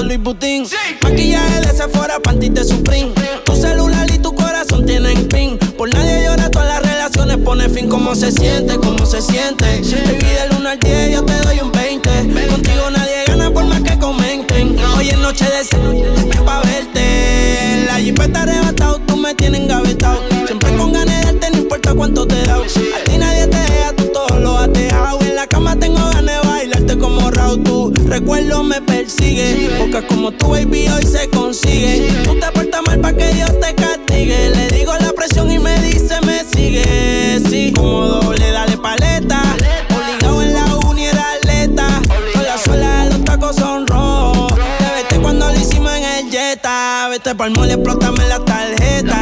Sí. 0.09 0.75
Maquillaje 1.01 1.61
de 1.61 1.67
Sephora, 1.67 2.19
panties 2.19 2.55
de 2.55 2.63
Supreme. 2.63 3.11
Tu 3.45 3.55
celular 3.55 4.09
y 4.11 4.17
tu 4.17 4.33
corazón 4.33 4.83
tienen 4.83 5.27
pin. 5.27 5.59
Por 5.77 5.87
nadie 5.93 6.25
llora, 6.25 6.49
todas 6.49 6.67
las 6.67 6.81
relaciones 6.81 7.37
pone 7.37 7.69
fin. 7.69 7.87
¿Cómo 7.87 8.15
se 8.15 8.31
siente? 8.31 8.75
¿Cómo 8.77 9.05
se 9.05 9.21
siente? 9.21 9.83
Sí. 9.83 9.93
Baby, 10.05 10.25
del 10.25 10.57
1 10.57 10.69
al 10.69 10.79
10 10.79 11.11
yo 11.11 11.23
te 11.25 11.33
doy 11.41 11.59
un 11.59 11.71
20. 11.71 12.09
Contigo 12.49 12.89
nadie 12.89 13.23
gana 13.27 13.51
por 13.51 13.65
más 13.65 13.81
que 13.81 13.99
comenten. 13.99 14.77
Hoy 14.97 15.09
es 15.09 15.17
noche 15.19 15.45
de 15.45 15.63
cena 15.63 16.43
pa' 16.43 16.61
verte. 16.61 17.85
La 17.85 17.99
jeep 17.99 18.19
está 18.19 18.41
arrebatado, 18.41 18.97
tú 19.05 19.15
me 19.15 19.35
tienes 19.35 19.61
engavetado. 19.61 20.23
Siempre 20.47 20.75
con 20.75 20.91
ganas 20.91 21.19
de 21.19 21.21
darte, 21.21 21.51
no 21.51 21.57
importa 21.59 21.93
cuánto 21.93 22.25
te 22.25 22.45
da. 22.47 22.55
A 22.55 23.03
ti 23.03 23.17
nadie 23.19 23.45
te 23.45 23.57
deja, 23.57 23.93
tú 23.95 24.05
todo 24.11 24.39
lo 24.39 24.57
has 24.57 24.73
dejado. 24.73 25.19
En 25.21 25.35
la 25.35 25.45
cama 25.45 25.75
tengo 25.75 25.99
ganas 25.99 26.25
de 26.25 26.49
bailarte 26.49 26.97
como 26.97 27.29
Raúl. 27.29 27.63
Tú 27.63 27.93
recuerdo 28.07 28.63
me 28.63 28.81
persigue. 29.09 29.69
Como 30.07 30.31
tu 30.31 30.49
baby 30.49 30.87
hoy 30.87 31.03
se 31.03 31.29
consigue. 31.29 32.07
Tú 32.23 32.39
te 32.39 32.51
portas 32.51 32.81
mal 32.85 32.99
para 32.99 33.17
que 33.17 33.27
Dios 33.33 33.51
te 33.59 33.73
castigue. 33.73 34.49
Le 34.49 34.67
digo 34.69 34.93
la 34.99 35.11
presión 35.13 35.51
y 35.51 35.57
me 35.59 35.79
dice 35.81 36.15
me 36.25 36.43
sigue. 36.43 37.41
Sí, 37.49 37.73
como 37.75 38.05
doble, 38.05 38.51
dale 38.51 38.77
paleta. 38.77 39.41
Obligado 39.89 40.41
en 40.43 40.53
la 40.53 40.75
uni 40.87 41.05
era 41.05 41.31
atleta. 41.33 41.87
Con 42.33 42.43
la 42.43 42.57
suela 42.57 43.05
los 43.05 43.23
tacos 43.23 43.55
son 43.55 43.87
rojos. 43.87 44.55
Te 44.55 45.03
vete 45.03 45.19
cuando 45.21 45.47
lo 45.47 45.59
hicimos 45.59 45.91
en 45.93 46.03
el 46.03 46.31
Jetta. 46.31 47.07
Vete 47.09 47.35
pa'l 47.35 47.51
mole, 47.51 47.73
explótame 47.73 48.27
la 48.27 48.39
tarjeta. 48.45 49.21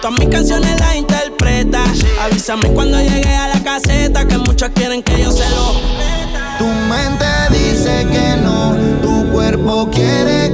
Todas 0.00 0.18
mis 0.18 0.28
canciones 0.28 0.78
las 0.78 0.96
interpreta. 0.96 1.82
Avísame 2.22 2.68
cuando 2.72 3.00
llegue 3.00 3.34
a 3.34 3.48
la 3.48 3.62
caseta. 3.62 4.26
Que 4.26 4.38
muchas 4.38 4.70
quieren 4.70 5.02
que 5.02 5.20
yo 5.20 5.32
se 5.32 5.48
lo. 5.50 6.15
Tu 6.58 6.64
mente 6.64 7.26
dice 7.50 8.06
que 8.10 8.36
no, 8.42 8.74
tu 9.02 9.30
cuerpo 9.30 9.90
quiere. 9.90 10.50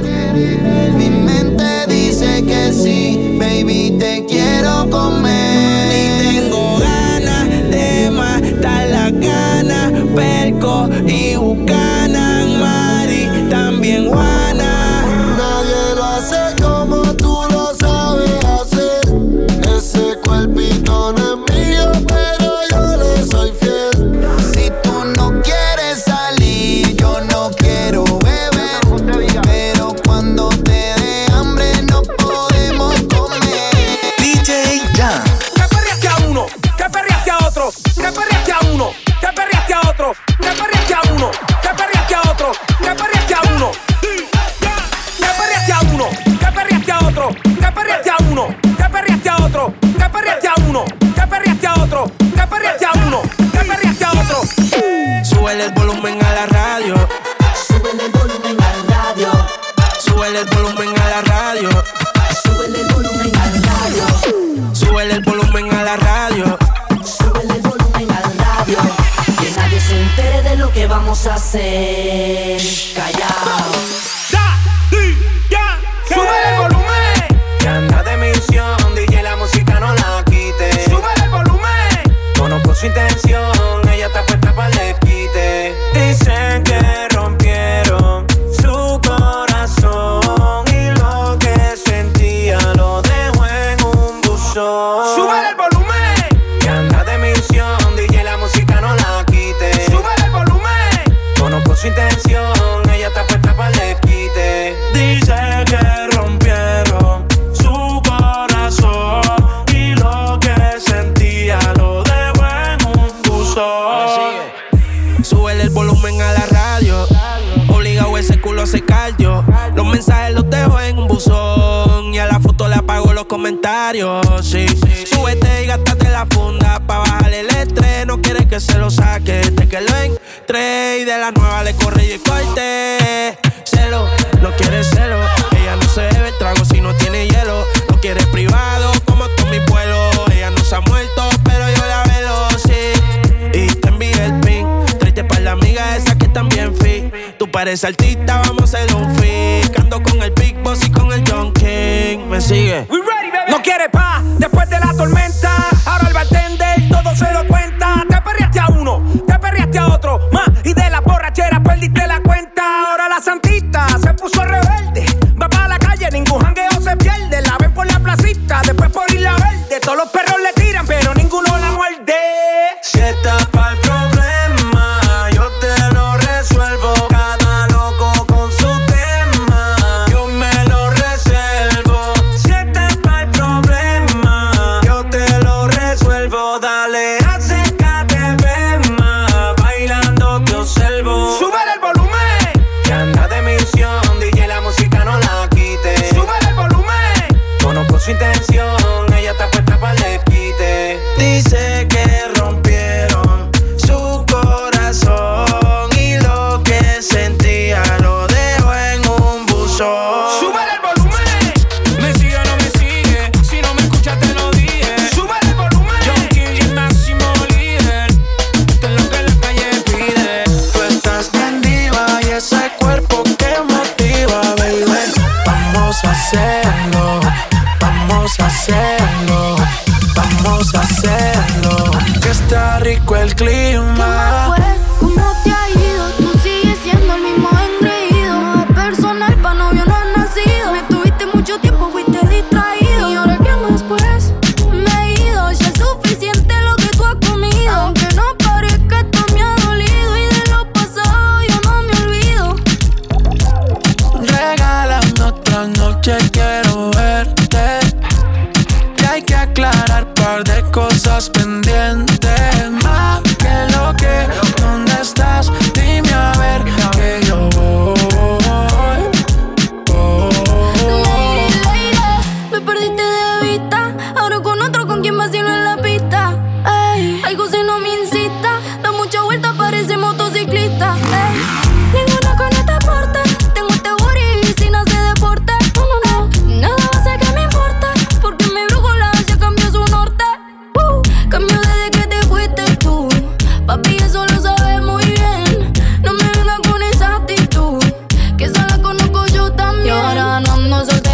Mi 0.97 1.09
mente 1.09 1.87
dice 1.87 2.43
que 2.43 2.73
sí, 2.73 3.37
baby, 3.39 3.95
te 3.97 4.25
quiero 4.25 4.89
comer. 4.89 5.91
Y 5.93 6.39
tengo 6.41 6.77
ganas 6.79 7.47
de 7.69 8.11
matar 8.11 8.89
la 8.89 9.11
gana, 9.11 9.91
perco 10.13 10.89
y 11.07 11.35
bucanan, 11.37 12.59
Mari, 12.59 13.47
también 13.49 14.09
Juana. 14.09 14.72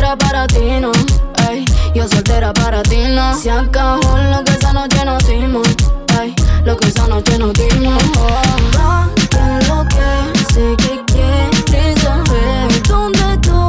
Soltera 0.10 0.18
para 0.18 0.48
ti, 0.48 0.80
no. 0.80 0.92
Ey, 1.50 1.66
yo 1.94 2.08
soltera 2.08 2.54
para 2.54 2.82
ti, 2.84 2.98
no. 3.10 3.36
Se 3.36 3.52
acabó 3.52 4.18
lo 4.18 4.44
que 4.44 4.52
esa 4.54 4.74
noche 4.74 5.06
nos 5.06 5.28
dimos. 5.28 5.68
Ey, 6.20 6.34
lo 6.66 6.78
que 6.78 6.88
esa 6.88 7.08
noche 7.08 7.38
nos 7.38 7.54
dimos. 7.54 8.04
Oh, 8.18 9.08
que 9.16 9.68
lo 9.68 9.86
que 9.86 10.54
sé 10.54 10.76
que 10.78 11.04
quieres 11.06 12.02
saber. 12.02 12.88
¿Dónde 12.88 13.20
estoy? 13.34 13.60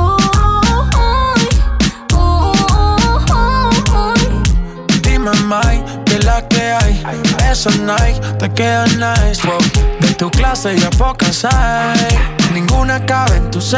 Dime, 5.03 5.31
Mike, 5.47 5.85
que 6.07 6.19
la 6.21 6.47
que 6.49 6.73
hay. 6.73 7.03
Esa 7.51 7.71
Nike 7.71 8.21
te 8.39 8.51
queda 8.53 8.87
nice. 8.87 9.47
Wow. 9.47 9.59
De 10.01 10.15
tu 10.15 10.31
clase 10.31 10.77
ya 10.79 10.91
pocas 10.91 11.45
hay. 11.45 12.40
Ninguna 12.81 13.05
cabe 13.05 13.37
en 13.37 13.51
tu 13.51 13.61
size. 13.61 13.77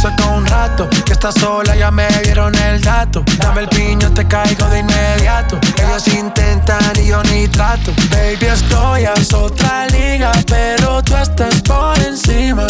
Saca 0.00 0.24
un 0.28 0.46
rato 0.46 0.88
que 1.04 1.12
estás 1.12 1.34
sola, 1.34 1.76
ya 1.76 1.90
me 1.90 2.08
dieron 2.22 2.54
el 2.54 2.80
dato. 2.80 3.22
Dame 3.36 3.60
el 3.60 3.68
piño, 3.68 4.10
te 4.14 4.26
caigo 4.26 4.66
de 4.70 4.78
inmediato. 4.78 5.58
Ellos 5.76 6.08
intentan 6.08 6.78
y 6.96 7.08
yo 7.08 7.22
ni 7.24 7.46
trato. 7.48 7.92
Baby, 8.10 8.46
estoy 8.46 9.04
a 9.04 9.12
otra 9.36 9.86
liga, 9.88 10.32
pero 10.46 11.02
tú 11.02 11.14
estás 11.16 11.60
por 11.60 11.98
encima. 11.98 12.66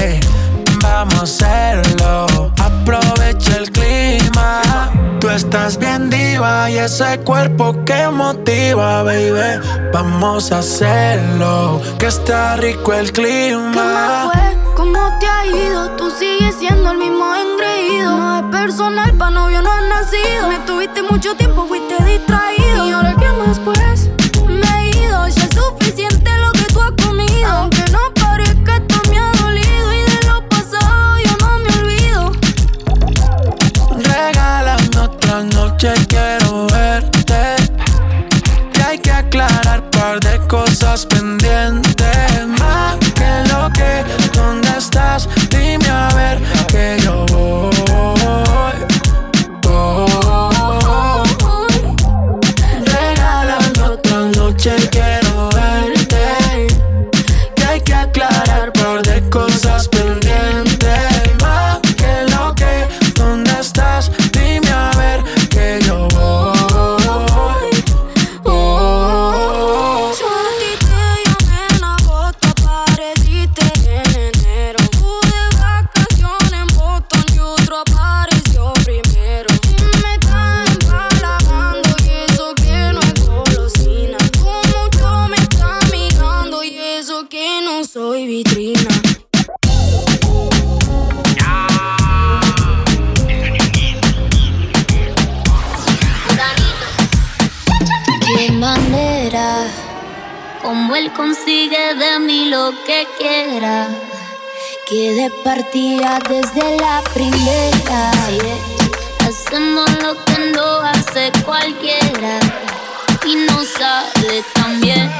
Ey, 0.00 0.20
vamos 0.80 1.42
a 1.42 1.72
hacerlo. 1.74 2.50
Aprovecha 2.56 3.58
el 3.58 3.70
clima. 3.72 4.62
Tú 5.20 5.28
estás 5.28 5.76
bien 5.76 6.08
diva 6.08 6.70
y 6.70 6.78
ese 6.78 7.18
cuerpo 7.20 7.76
que 7.84 8.08
motiva, 8.08 9.02
baby. 9.02 9.60
Vamos 9.92 10.50
a 10.50 10.60
hacerlo, 10.60 11.82
que 11.98 12.06
está 12.06 12.56
rico 12.56 12.94
el 12.94 13.12
¿Qué 13.12 13.54
más 13.54 14.32
clima. 14.32 14.54
¿Cómo 14.94 15.18
te 15.18 15.26
ha 15.26 15.44
ido? 15.44 15.90
Tú 15.96 16.08
sigues 16.08 16.54
siendo 16.54 16.92
el 16.92 16.98
mismo 16.98 17.34
engreído. 17.34 18.16
No 18.16 18.36
es 18.38 18.44
personal, 18.44 19.12
pa' 19.14 19.28
novio 19.28 19.60
no 19.60 19.72
has 19.72 19.82
nacido. 19.82 20.48
Me 20.48 20.60
tuviste 20.60 21.02
mucho 21.02 21.34
tiempo, 21.34 21.66
fuiste 21.66 21.96
distraído. 22.04 22.86
¿Y 22.86 22.92
ahora 22.92 23.16
qué 23.18 23.28
más 23.32 23.58
pues? 23.58 24.08
Me 24.46 24.60
he 24.60 24.90
ido, 24.90 25.26
ya 25.26 25.42
es 25.42 25.54
suficiente 25.54 26.30
lo 26.38 26.52
que 26.52 26.64
tú 26.72 26.80
has 26.80 26.92
comido. 27.04 27.50
Aunque 27.50 27.84
no 27.90 27.98
parezca, 28.14 28.76
esto 28.76 29.10
me 29.10 29.18
ha 29.18 29.32
dolido. 29.32 29.92
Y 29.92 30.02
de 30.12 30.26
lo 30.28 30.48
pasado 30.48 31.18
yo 31.24 31.36
no 31.40 31.58
me 31.58 31.70
olvido. 31.80 32.32
Regálame 33.98 34.98
otra 35.02 35.42
noche, 35.42 35.92
quiero 36.08 36.68
verte. 36.68 37.56
Y 38.78 38.80
hay 38.80 38.98
que 38.98 39.10
aclarar 39.10 39.90
par 39.90 40.20
de 40.20 40.38
cosas 40.46 41.04
pendientes. 41.06 41.83
¿Dónde 45.14 45.28
estás? 45.28 45.48
Dime 45.48 45.88
a 45.88 46.08
ver 46.14 46.42
que 46.68 46.96
consigue 101.16 101.94
de 101.94 102.18
mí 102.18 102.46
lo 102.46 102.72
que 102.86 103.06
quiera. 103.18 103.88
Que 104.88 105.14
de 105.14 105.30
partida 105.42 106.18
desde 106.28 106.76
la 106.76 107.02
primera. 107.14 108.10
yeah. 108.30 109.28
Hacemos 109.28 109.90
lo 110.02 110.14
que 110.24 110.52
no 110.54 110.80
hace 110.80 111.32
cualquiera. 111.44 112.38
Y 113.26 113.36
no 113.36 113.64
sale 113.64 114.42
tan 114.54 114.80
bien. 114.80 115.10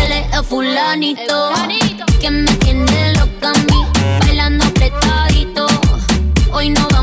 Es 0.00 0.34
el 0.34 0.44
fulanito, 0.44 1.52
que 2.20 2.30
me 2.30 2.52
tiene 2.54 3.12
loca 3.14 3.50
a 3.50 3.52
mí, 3.52 3.86
bailando 4.20 4.64
apretadito. 4.64 5.66
Hoy 6.52 6.70
no 6.70 6.88
vamos 6.90 6.97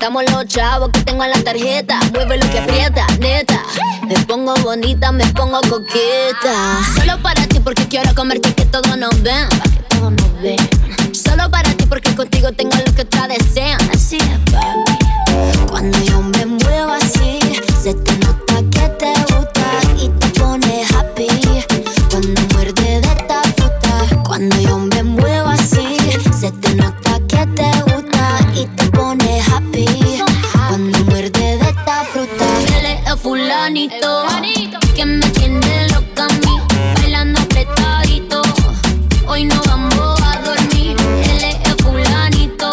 No 0.00 0.06
gastamos 0.06 0.32
los 0.32 0.46
chavos 0.46 0.88
que 0.94 1.02
tengo 1.02 1.22
en 1.24 1.30
la 1.30 1.42
tarjeta. 1.42 2.00
Mueve 2.14 2.38
lo 2.38 2.50
que 2.50 2.60
aprieta, 2.60 3.06
neta. 3.18 3.62
Me 4.08 4.14
pongo 4.20 4.54
bonita, 4.62 5.12
me 5.12 5.26
pongo 5.26 5.60
coqueta. 5.68 6.78
Solo 6.96 7.20
para 7.22 7.46
ti 7.46 7.60
porque 7.60 7.86
quiero 7.86 8.14
comerte 8.14 8.54
que 8.54 8.64
todo 8.64 8.96
nos 8.96 9.22
ven. 9.22 9.46
Solo 11.12 11.50
para 11.50 11.74
ti 11.74 11.84
porque 11.84 12.14
contigo 12.14 12.50
tengo 12.52 12.76
lo 12.76 12.94
que 12.94 13.02
otras 13.02 13.28
desean. 13.28 13.78
Así 13.94 14.16
es, 14.16 14.89
fulanito, 33.50 34.22
que 34.94 35.04
me 35.04 35.26
tiene 35.30 35.88
loca 35.88 36.24
a 36.24 36.28
mí, 36.28 36.60
bailando 36.94 37.40
apretadito. 37.40 38.42
Hoy 39.26 39.44
no 39.44 39.60
vamos 39.66 40.22
a 40.22 40.40
dormir. 40.40 40.96
Él 41.24 41.44
es 41.44 41.56
el 41.68 41.74
fulanito, 41.82 42.70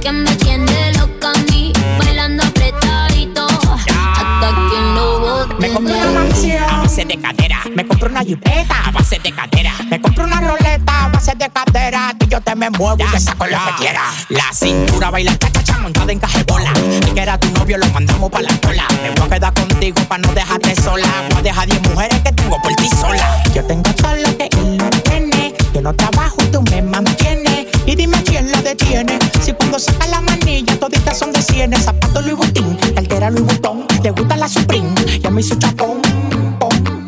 que 0.00 0.12
me 0.12 0.36
tiene 0.36 0.92
loca 0.92 1.32
a 1.32 1.50
mí, 1.50 1.72
bailando 1.98 2.44
apretadito. 2.44 3.46
Hasta 3.48 4.48
que 4.70 4.80
lo 4.94 5.18
bote. 5.20 5.54
Me 5.58 6.77
base 6.98 7.16
de 7.16 7.22
cadera. 7.22 7.62
Me 7.76 7.86
compro 7.86 8.08
una 8.08 8.24
jipeta 8.24 8.74
a 8.84 8.90
base 8.90 9.20
de 9.22 9.30
cadera. 9.30 9.72
Me 9.88 10.00
compro 10.00 10.24
una 10.24 10.40
roleta 10.40 11.04
a 11.04 11.08
base 11.08 11.32
de 11.36 11.48
cadera. 11.48 12.12
Y 12.18 12.26
yo 12.26 12.40
te 12.40 12.56
me 12.56 12.70
muevo 12.70 12.96
y 12.98 13.10
te 13.12 13.20
saco 13.20 13.46
lo 13.46 13.56
que 13.56 13.82
quiera. 13.82 14.02
La 14.30 14.52
cintura 14.52 15.10
baila 15.10 15.38
chacacha 15.38 15.78
montada 15.78 16.10
en 16.10 16.18
cajebola. 16.18 16.72
El 16.74 17.14
que 17.14 17.20
era 17.20 17.38
tu 17.38 17.50
novio 17.52 17.78
lo 17.78 17.86
mandamos 17.90 18.30
pa' 18.30 18.40
la 18.40 18.60
cola. 18.60 18.84
Me 19.02 19.10
voy 19.10 19.26
a 19.26 19.30
quedar 19.30 19.54
contigo 19.54 20.00
pa' 20.08 20.18
no 20.18 20.32
dejarte 20.34 20.74
sola. 20.74 21.06
Voy 21.30 21.38
a 21.38 21.42
dejar 21.42 21.68
10 21.68 21.82
mujeres 21.82 22.20
que 22.20 22.32
tengo 22.32 22.60
por 22.60 22.74
ti 22.74 22.88
sola. 22.88 23.42
Yo 23.54 23.64
tengo 23.64 23.94
todo 23.94 24.16
lo 24.16 24.36
que 24.36 24.48
él 24.50 24.76
no 24.76 24.90
tiene. 24.90 25.54
Yo 25.72 25.80
no 25.80 25.94
trabajo 25.94 26.36
y 26.42 26.46
tú 26.46 26.62
me 26.62 26.82
mantienes. 26.82 27.66
Y 27.86 27.94
dime 27.94 28.20
quién 28.24 28.50
la 28.50 28.60
detiene. 28.60 29.20
Si 29.40 29.52
cuando 29.52 29.78
saca 29.78 30.08
la 30.08 30.20
manilla, 30.20 30.76
toditas 30.80 31.16
son 31.16 31.30
de 31.30 31.42
cienes. 31.42 31.84
Zapato 31.84 32.20
Louis 32.22 32.36
Vuitton, 32.36 32.76
cartera 32.96 33.30
Louis 33.30 33.44
Vuitton. 33.44 33.86
Te 34.02 34.10
gusta 34.10 34.36
la 34.36 34.48
Supreme, 34.48 34.92
ya 35.22 35.30
me 35.30 35.40
hizo 35.42 35.54
chapón 35.54 36.47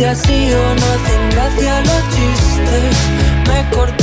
verte 0.00 0.06
así 0.06 0.52
o 0.52 0.74
no 0.74 0.86
hacen 0.92 1.30
gracia 1.30 1.80
los 1.80 2.02
chistes. 2.14 2.96
Me 3.48 3.70
corté 3.70 3.99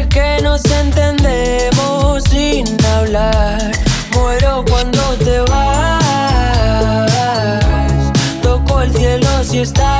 es 0.00 0.06
que 0.06 0.38
nos 0.42 0.64
entendemos 0.64 2.24
sin 2.24 2.64
hablar. 2.86 3.72
Muero 4.14 4.64
cuando 4.68 5.00
te 5.24 5.40
vas. 5.40 7.10
Toco 8.42 8.82
el 8.82 8.92
cielo 8.94 9.44
si 9.44 9.60
estás. 9.60 9.99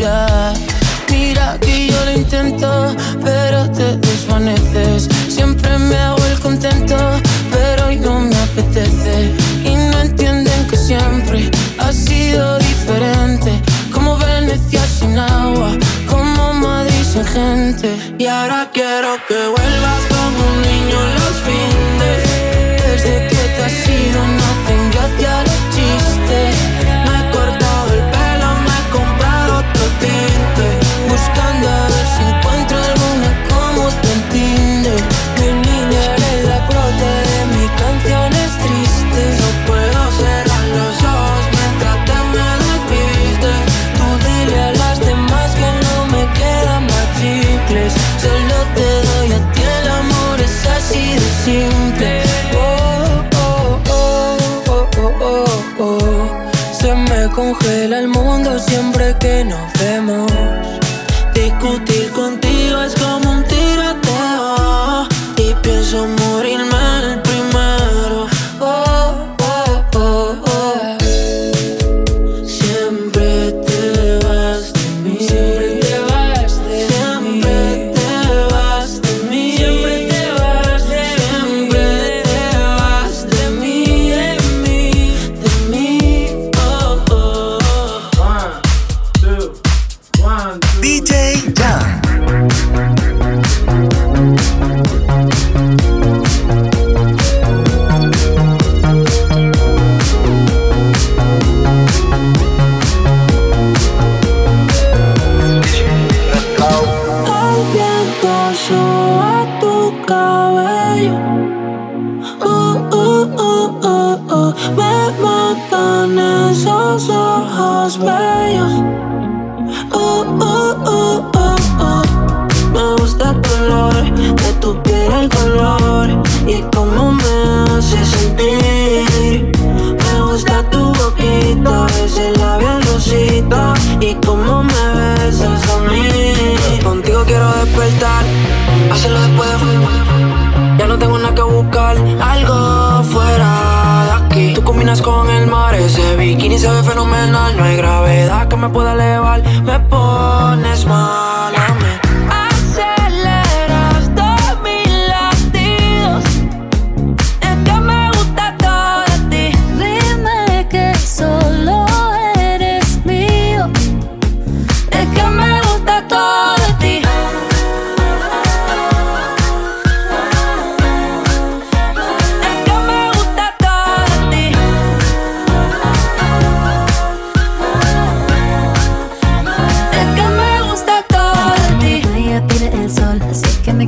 Mira 0.00 1.58
que 1.60 1.88
yo 1.88 2.04
lo 2.06 2.12
intento, 2.12 2.96
pero 3.22 3.70
te 3.70 3.98
desvaneces. 3.98 5.06
Siempre 5.28 5.76
me 5.76 5.94
hago 5.94 6.24
el 6.24 6.40
contento, 6.40 6.96
pero 7.52 7.88
hoy 7.88 7.96
no 7.96 8.20
me 8.20 8.34
apetece. 8.34 9.34
Y 9.62 9.74
no 9.76 10.00
entienden 10.00 10.66
que 10.68 10.76
siempre 10.78 11.50
ha 11.78 11.92
sido 11.92 12.58
diferente. 12.60 13.60
Como 13.92 14.16
Venecia 14.16 14.82
sin 14.86 15.18
agua, 15.18 15.72
como 16.08 16.54
Madrid 16.54 17.04
sin 17.12 17.26
gente. 17.26 18.14
Y 18.18 18.24
ahora 18.24 18.70
quiero 18.72 19.18
que 19.28 19.34
vuelvas 19.54 20.02
como 20.08 20.38
un 20.50 20.62
niño 20.62 20.98
los 21.18 21.36
fines. 21.44 22.20
Desde 22.86 23.28
que 23.28 23.42
te 23.54 23.64
has 23.64 23.86
ido 23.86 24.20
no 24.26 24.44
hacen 24.52 24.80
gracia 24.92 25.42
los 25.42 25.60
chistes. 25.74 26.89
el 57.92 58.08
mundo 58.08 58.58
siempre 58.60 59.16
que 59.18 59.44
nos 59.44 59.72
vemos. 59.80 60.59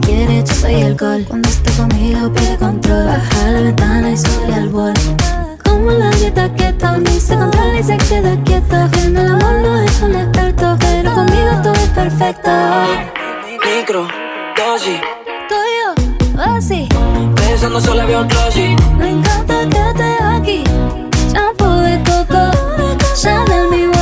Así 0.02 0.10
que 0.10 0.16
me 0.16 0.26
quiere, 0.26 0.44
yo 0.44 0.54
soy 0.54 0.94
gol. 0.94 1.24
Cuando 1.28 1.48
esté 1.48 1.70
conmigo 1.72 2.32
pide 2.32 2.56
control, 2.56 3.06
baja 3.06 3.50
la 3.50 3.60
ventana 3.60 4.10
y 4.10 4.16
sube 4.16 4.54
al 4.54 4.68
bol. 4.68 4.92
Como 5.64 5.90
la 5.90 6.10
dieta 6.10 6.52
keto, 6.54 6.96
ni 6.98 7.20
se 7.20 7.36
controla 7.36 7.78
y 7.78 7.82
se 7.82 7.96
queda 7.96 8.36
quieto. 8.44 8.76
En 9.04 9.16
el 9.16 9.28
amor 9.28 9.54
no 9.62 9.82
es 9.82 10.02
un 10.02 10.14
experto, 10.14 10.76
pero 10.80 11.12
conmigo 11.12 11.50
todo 11.62 11.74
es 11.74 11.88
perfecto. 11.90 12.50
Micro, 13.64 14.08
dosis, 14.56 15.00
Tuyo, 15.48 15.94
así, 16.38 16.88
pensando 17.34 17.80
solo 17.80 18.06
veo 18.06 18.24
glossy. 18.26 18.76
me 18.96 19.10
encanta 19.10 19.68
que 19.68 19.88
estés 19.88 20.20
aquí. 20.22 20.64
Shampoo 21.32 21.80
de 21.80 22.02
coco, 22.04 22.50
Chanel 23.14 23.70
mi 23.70 23.86
wallet. 23.86 24.01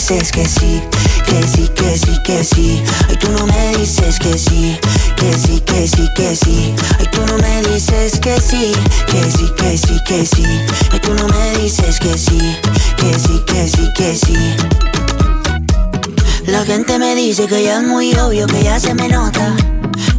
Dices 0.00 0.32
que 0.32 0.48
sí, 0.48 0.80
que 1.26 1.46
sí, 1.46 1.68
que 1.74 1.98
sí, 1.98 2.12
que 2.24 2.42
sí. 2.42 2.82
Ay, 3.08 3.16
tú 3.18 3.30
no 3.32 3.46
me 3.46 3.76
dices 3.76 4.18
que 4.18 4.38
sí, 4.38 4.78
que 5.14 5.32
sí, 5.34 5.60
que 5.60 5.86
sí, 5.86 6.08
que 6.16 6.34
sí. 6.34 6.74
Ay, 6.98 7.06
tú 7.12 7.20
no 7.26 7.36
me 7.36 7.60
dices 7.68 8.18
que 8.18 8.40
sí, 8.40 8.72
que 9.06 9.30
sí, 9.30 9.52
que 9.58 9.76
sí, 9.76 10.00
que 10.06 10.24
sí. 10.24 10.44
Ay, 10.90 11.00
tú 11.00 11.12
no 11.12 11.28
me 11.28 11.58
dices 11.58 11.98
que 12.00 12.16
sí, 12.16 12.38
que 12.96 13.18
sí, 13.18 13.42
que 13.46 13.68
sí, 13.68 13.92
que 13.94 14.16
sí. 14.16 14.56
La 16.46 16.64
gente 16.64 16.98
me 16.98 17.14
dice 17.14 17.46
que 17.46 17.62
ya 17.62 17.80
es 17.80 17.82
muy 17.86 18.14
obvio, 18.14 18.46
que 18.46 18.62
ya 18.62 18.80
se 18.80 18.94
me 18.94 19.06
nota. 19.06 19.54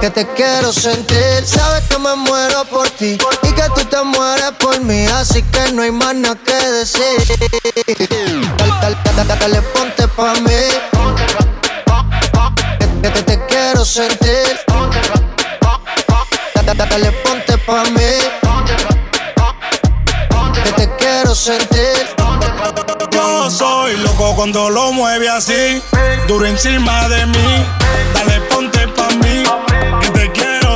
Que 0.00 0.10
te 0.10 0.26
quiero 0.34 0.72
sentir. 0.72 1.44
Sabes 1.44 1.82
que 1.88 1.98
me 1.98 2.14
muero 2.14 2.64
por 2.66 2.88
ti 2.90 3.16
y 3.42 3.52
que 3.52 3.68
tú 3.74 3.84
te 3.86 4.02
mueres 4.02 4.52
por 4.60 4.80
mí, 4.80 5.06
así 5.06 5.42
que 5.42 5.72
no 5.72 5.82
hay 5.82 5.90
más 5.90 6.14
nada 6.14 6.36
que 6.44 6.54
decir. 6.54 7.18
Dale, 8.58 8.96
dale, 9.16 9.36
dale, 9.40 9.62
ponte 9.62 10.06
pa' 10.08 10.34
mí, 10.34 10.62
que, 13.02 13.10
te 13.22 13.46
quiero 13.46 13.84
sentir. 13.84 14.60
Dale, 16.64 17.12
ponte 17.24 17.58
pa' 17.58 17.84
mí, 17.84 18.12
que 20.62 20.70
te 20.72 20.96
quiero 20.96 21.34
sentir. 21.34 22.14
Yo 23.10 23.50
soy 23.50 23.96
loco 23.98 24.34
cuando 24.36 24.68
lo 24.68 24.92
mueve 24.92 25.28
así, 25.28 25.82
duro 26.28 26.46
encima 26.46 27.08
de 27.08 27.26
mí. 27.26 27.66
Dale, 28.14 28.40
ponte 28.42 28.83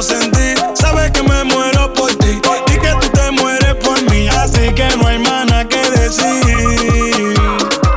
Sabes 0.00 1.10
que 1.10 1.24
me 1.24 1.42
muero 1.42 1.92
por 1.92 2.14
ti 2.18 2.40
y 2.68 2.78
que 2.78 2.94
tú 3.00 3.08
te 3.08 3.32
mueres 3.32 3.74
por 3.82 4.00
mí, 4.08 4.28
así 4.28 4.72
que 4.72 4.88
no 4.96 5.08
hay 5.08 5.18
más 5.18 5.44
nada 5.46 5.66
que 5.66 5.90
decir. 5.90 7.34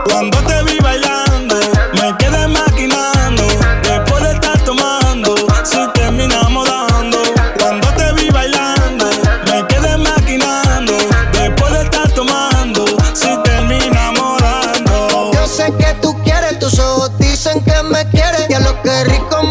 Cuando 0.06 0.36
te 0.40 0.64
vi 0.64 0.80
bailando, 0.80 1.60
me 1.94 2.18
quedé 2.18 2.48
maquinando. 2.48 3.44
Después 3.84 4.24
de 4.24 4.32
estar 4.32 4.58
tomando, 4.66 5.36
si 5.64 5.78
terminamos 5.94 6.68
dando. 6.68 7.20
Cuando 7.60 7.88
te 7.90 8.14
vi 8.14 8.32
bailando, 8.32 9.06
me 9.46 9.68
quedé 9.68 9.96
maquinando. 9.98 10.94
Después 11.34 11.72
de 11.72 11.84
estar 11.84 12.10
tomando, 12.14 12.84
si 13.14 13.30
terminamos 13.44 14.42
dando. 14.42 15.32
Yo 15.34 15.46
sé 15.46 15.72
que 15.78 15.94
tú 16.02 16.20
quieres, 16.24 16.58
tus 16.58 16.80
ojos 16.80 17.12
dicen 17.20 17.64
que 17.64 17.84
me 17.84 18.10
quieres. 18.10 18.50
Y 18.50 18.54
a 18.56 18.60
lo 18.60 18.82
que 18.82 19.04
rico 19.04 19.44
me 19.44 19.51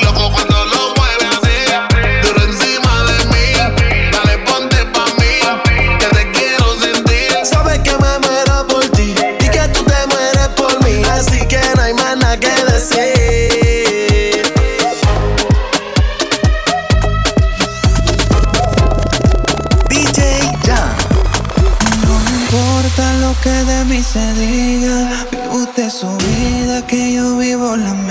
yo 27.21 27.37
vivo 27.37 27.77
la 27.77 27.93
mía. 27.93 28.10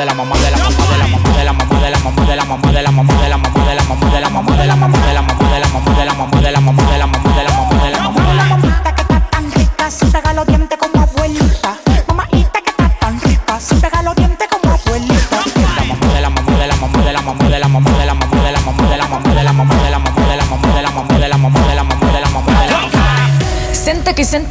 De 0.00 0.06
la 0.06 0.14
mamá 0.14 0.34
de 0.38 0.50
la 0.50 0.56
mamá 0.56 0.86
de 0.90 0.96
la 0.98 1.06
mamá 1.06 1.36
de 1.36 1.44
la 1.44 1.52
mamá 1.52 1.76
de 1.76 1.90
la 1.90 2.00
mamá 2.00 2.22
de 2.24 2.32
la 2.32 2.46
mamá 2.46 2.62
de 2.64 2.80
la 2.80 2.90
mamá 2.90 3.12
de 3.12 3.28
la 3.28 3.36
mamá 3.36 3.60
de 3.60 3.76
la 3.76 3.82
mamá 3.84 4.06
de 4.08 4.20
la 4.20 4.30
mamá 4.30 4.56
de 4.56 4.66
la 4.66 4.66
mamá 4.66 4.66
de 4.66 4.66
la 4.66 4.76
mamá 4.76 4.98
de 4.98 5.14
la 5.14 5.22
mamá 5.22 5.38
de 5.38 5.60
la 5.60 5.60
mamá 5.60 5.60
de 5.60 5.60
la 5.60 5.68
mamá 5.68 5.92
de 5.92 6.04
la 6.06 6.14
mamá 6.14 6.40
de 6.40 6.50
la 6.50 6.60
mamá 6.60 6.82
de 6.82 6.98
la 6.98 7.06
mamá 7.06 7.36
de 7.36 7.44
la 7.44 7.52
mamá 7.52 7.84
de 7.84 7.90
la 7.90 7.99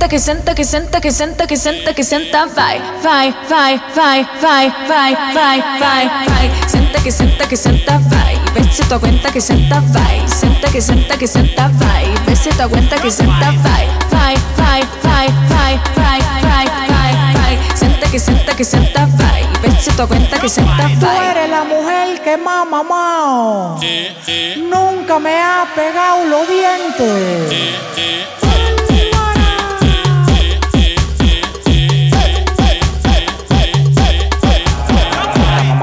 que 0.09 0.17
senta 0.17 0.55
que 0.55 0.63
senta 0.63 0.99
que 0.99 1.11
senta 1.11 1.45
que 1.45 1.55
senta 1.55 1.93
que 1.93 2.03
senta 2.03 2.47
vai 2.47 2.81
vai 3.03 3.31
vai 3.47 3.79
vai 3.95 4.27
vai 4.41 4.73
vai 4.87 5.15
vai 5.35 5.61
vai 5.79 6.09
vai 6.27 6.51
senta 6.67 6.99
que 7.03 7.11
senta 7.11 7.47
que 7.47 7.55
senta 7.55 7.99
vai 8.09 8.35
ve 8.55 8.63
se 8.71 8.83
tu 8.85 8.99
cuenta 8.99 9.31
que 9.31 9.39
senta 9.39 9.79
vai 9.81 10.27
senta 10.27 10.67
que 10.71 10.81
senta 10.81 11.15
que 11.15 11.27
senta 11.27 11.69
vai 11.73 12.11
ve 12.25 12.35
se 12.35 12.49
tu 12.49 12.67
cuenta 12.69 12.97
que 12.97 13.11
senta 13.11 13.51
vai 13.65 13.87
vai 14.09 14.35
vai 14.57 14.81
vai 15.03 15.27
vai 15.47 15.79
vai 15.95 16.19
vai 16.41 16.65
vai 16.89 17.13
vai 17.35 17.59
senta 17.75 18.07
que 18.09 18.19
senta 18.19 18.55
que 18.55 18.65
senta 18.65 19.05
vai 19.05 19.47
ve 19.61 19.69
se 19.79 19.91
tu 19.91 20.07
cuenta 20.07 20.39
que 20.39 20.49
senta 20.49 20.89
Tú 20.99 21.05
vai 21.05 21.27
eres 21.29 21.51
la 21.51 21.63
mujer 21.63 22.19
que 22.23 22.35
más 22.35 22.67
mamao. 22.67 23.79
Nunca 24.57 25.19
me 25.19 25.39
ha 25.39 25.67
pegado 25.75 26.25
los 26.25 26.47
dientes. 26.47 28.48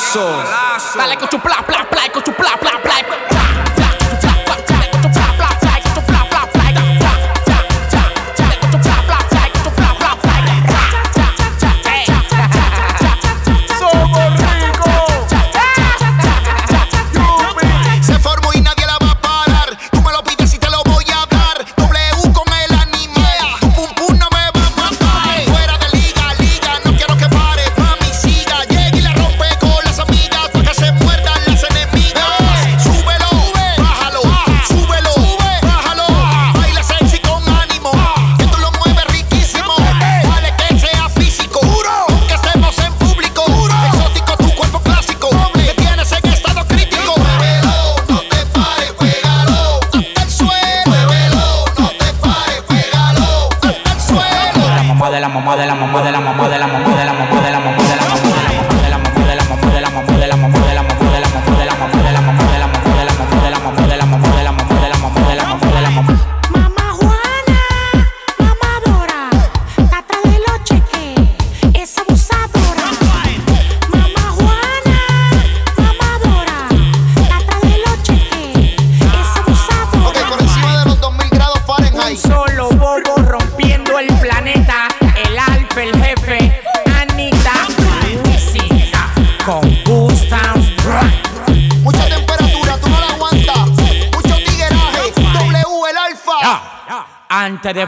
Golazo. 0.00 0.96
Dale 0.96 1.16
con 1.16 1.28
tu 1.28 1.38
pla, 1.40 1.62
pla, 1.64 1.84
pla, 1.84 2.10
con 2.10 2.22
tu 2.22 2.32
pla, 2.32 2.56
pla, 2.58 2.78
pla. 2.80 3.29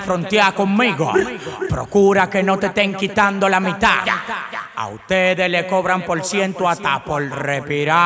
frontea 0.04 0.52
conmigo. 0.52 1.12
Procura 1.68 2.28
que 2.28 2.42
no 2.42 2.58
te 2.58 2.66
estén 2.66 2.94
quitando 2.94 3.48
la 3.48 3.60
mitad. 3.60 3.98
A 4.76 4.86
ustedes 4.88 5.50
le 5.50 5.66
cobran 5.66 6.02
por 6.02 6.24
ciento 6.24 6.68
hasta 6.68 7.02
por 7.04 7.22
respirar. 7.22 7.96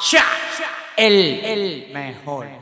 Ya, 0.00 0.24
el 0.96 1.90
mejor. 1.92 2.53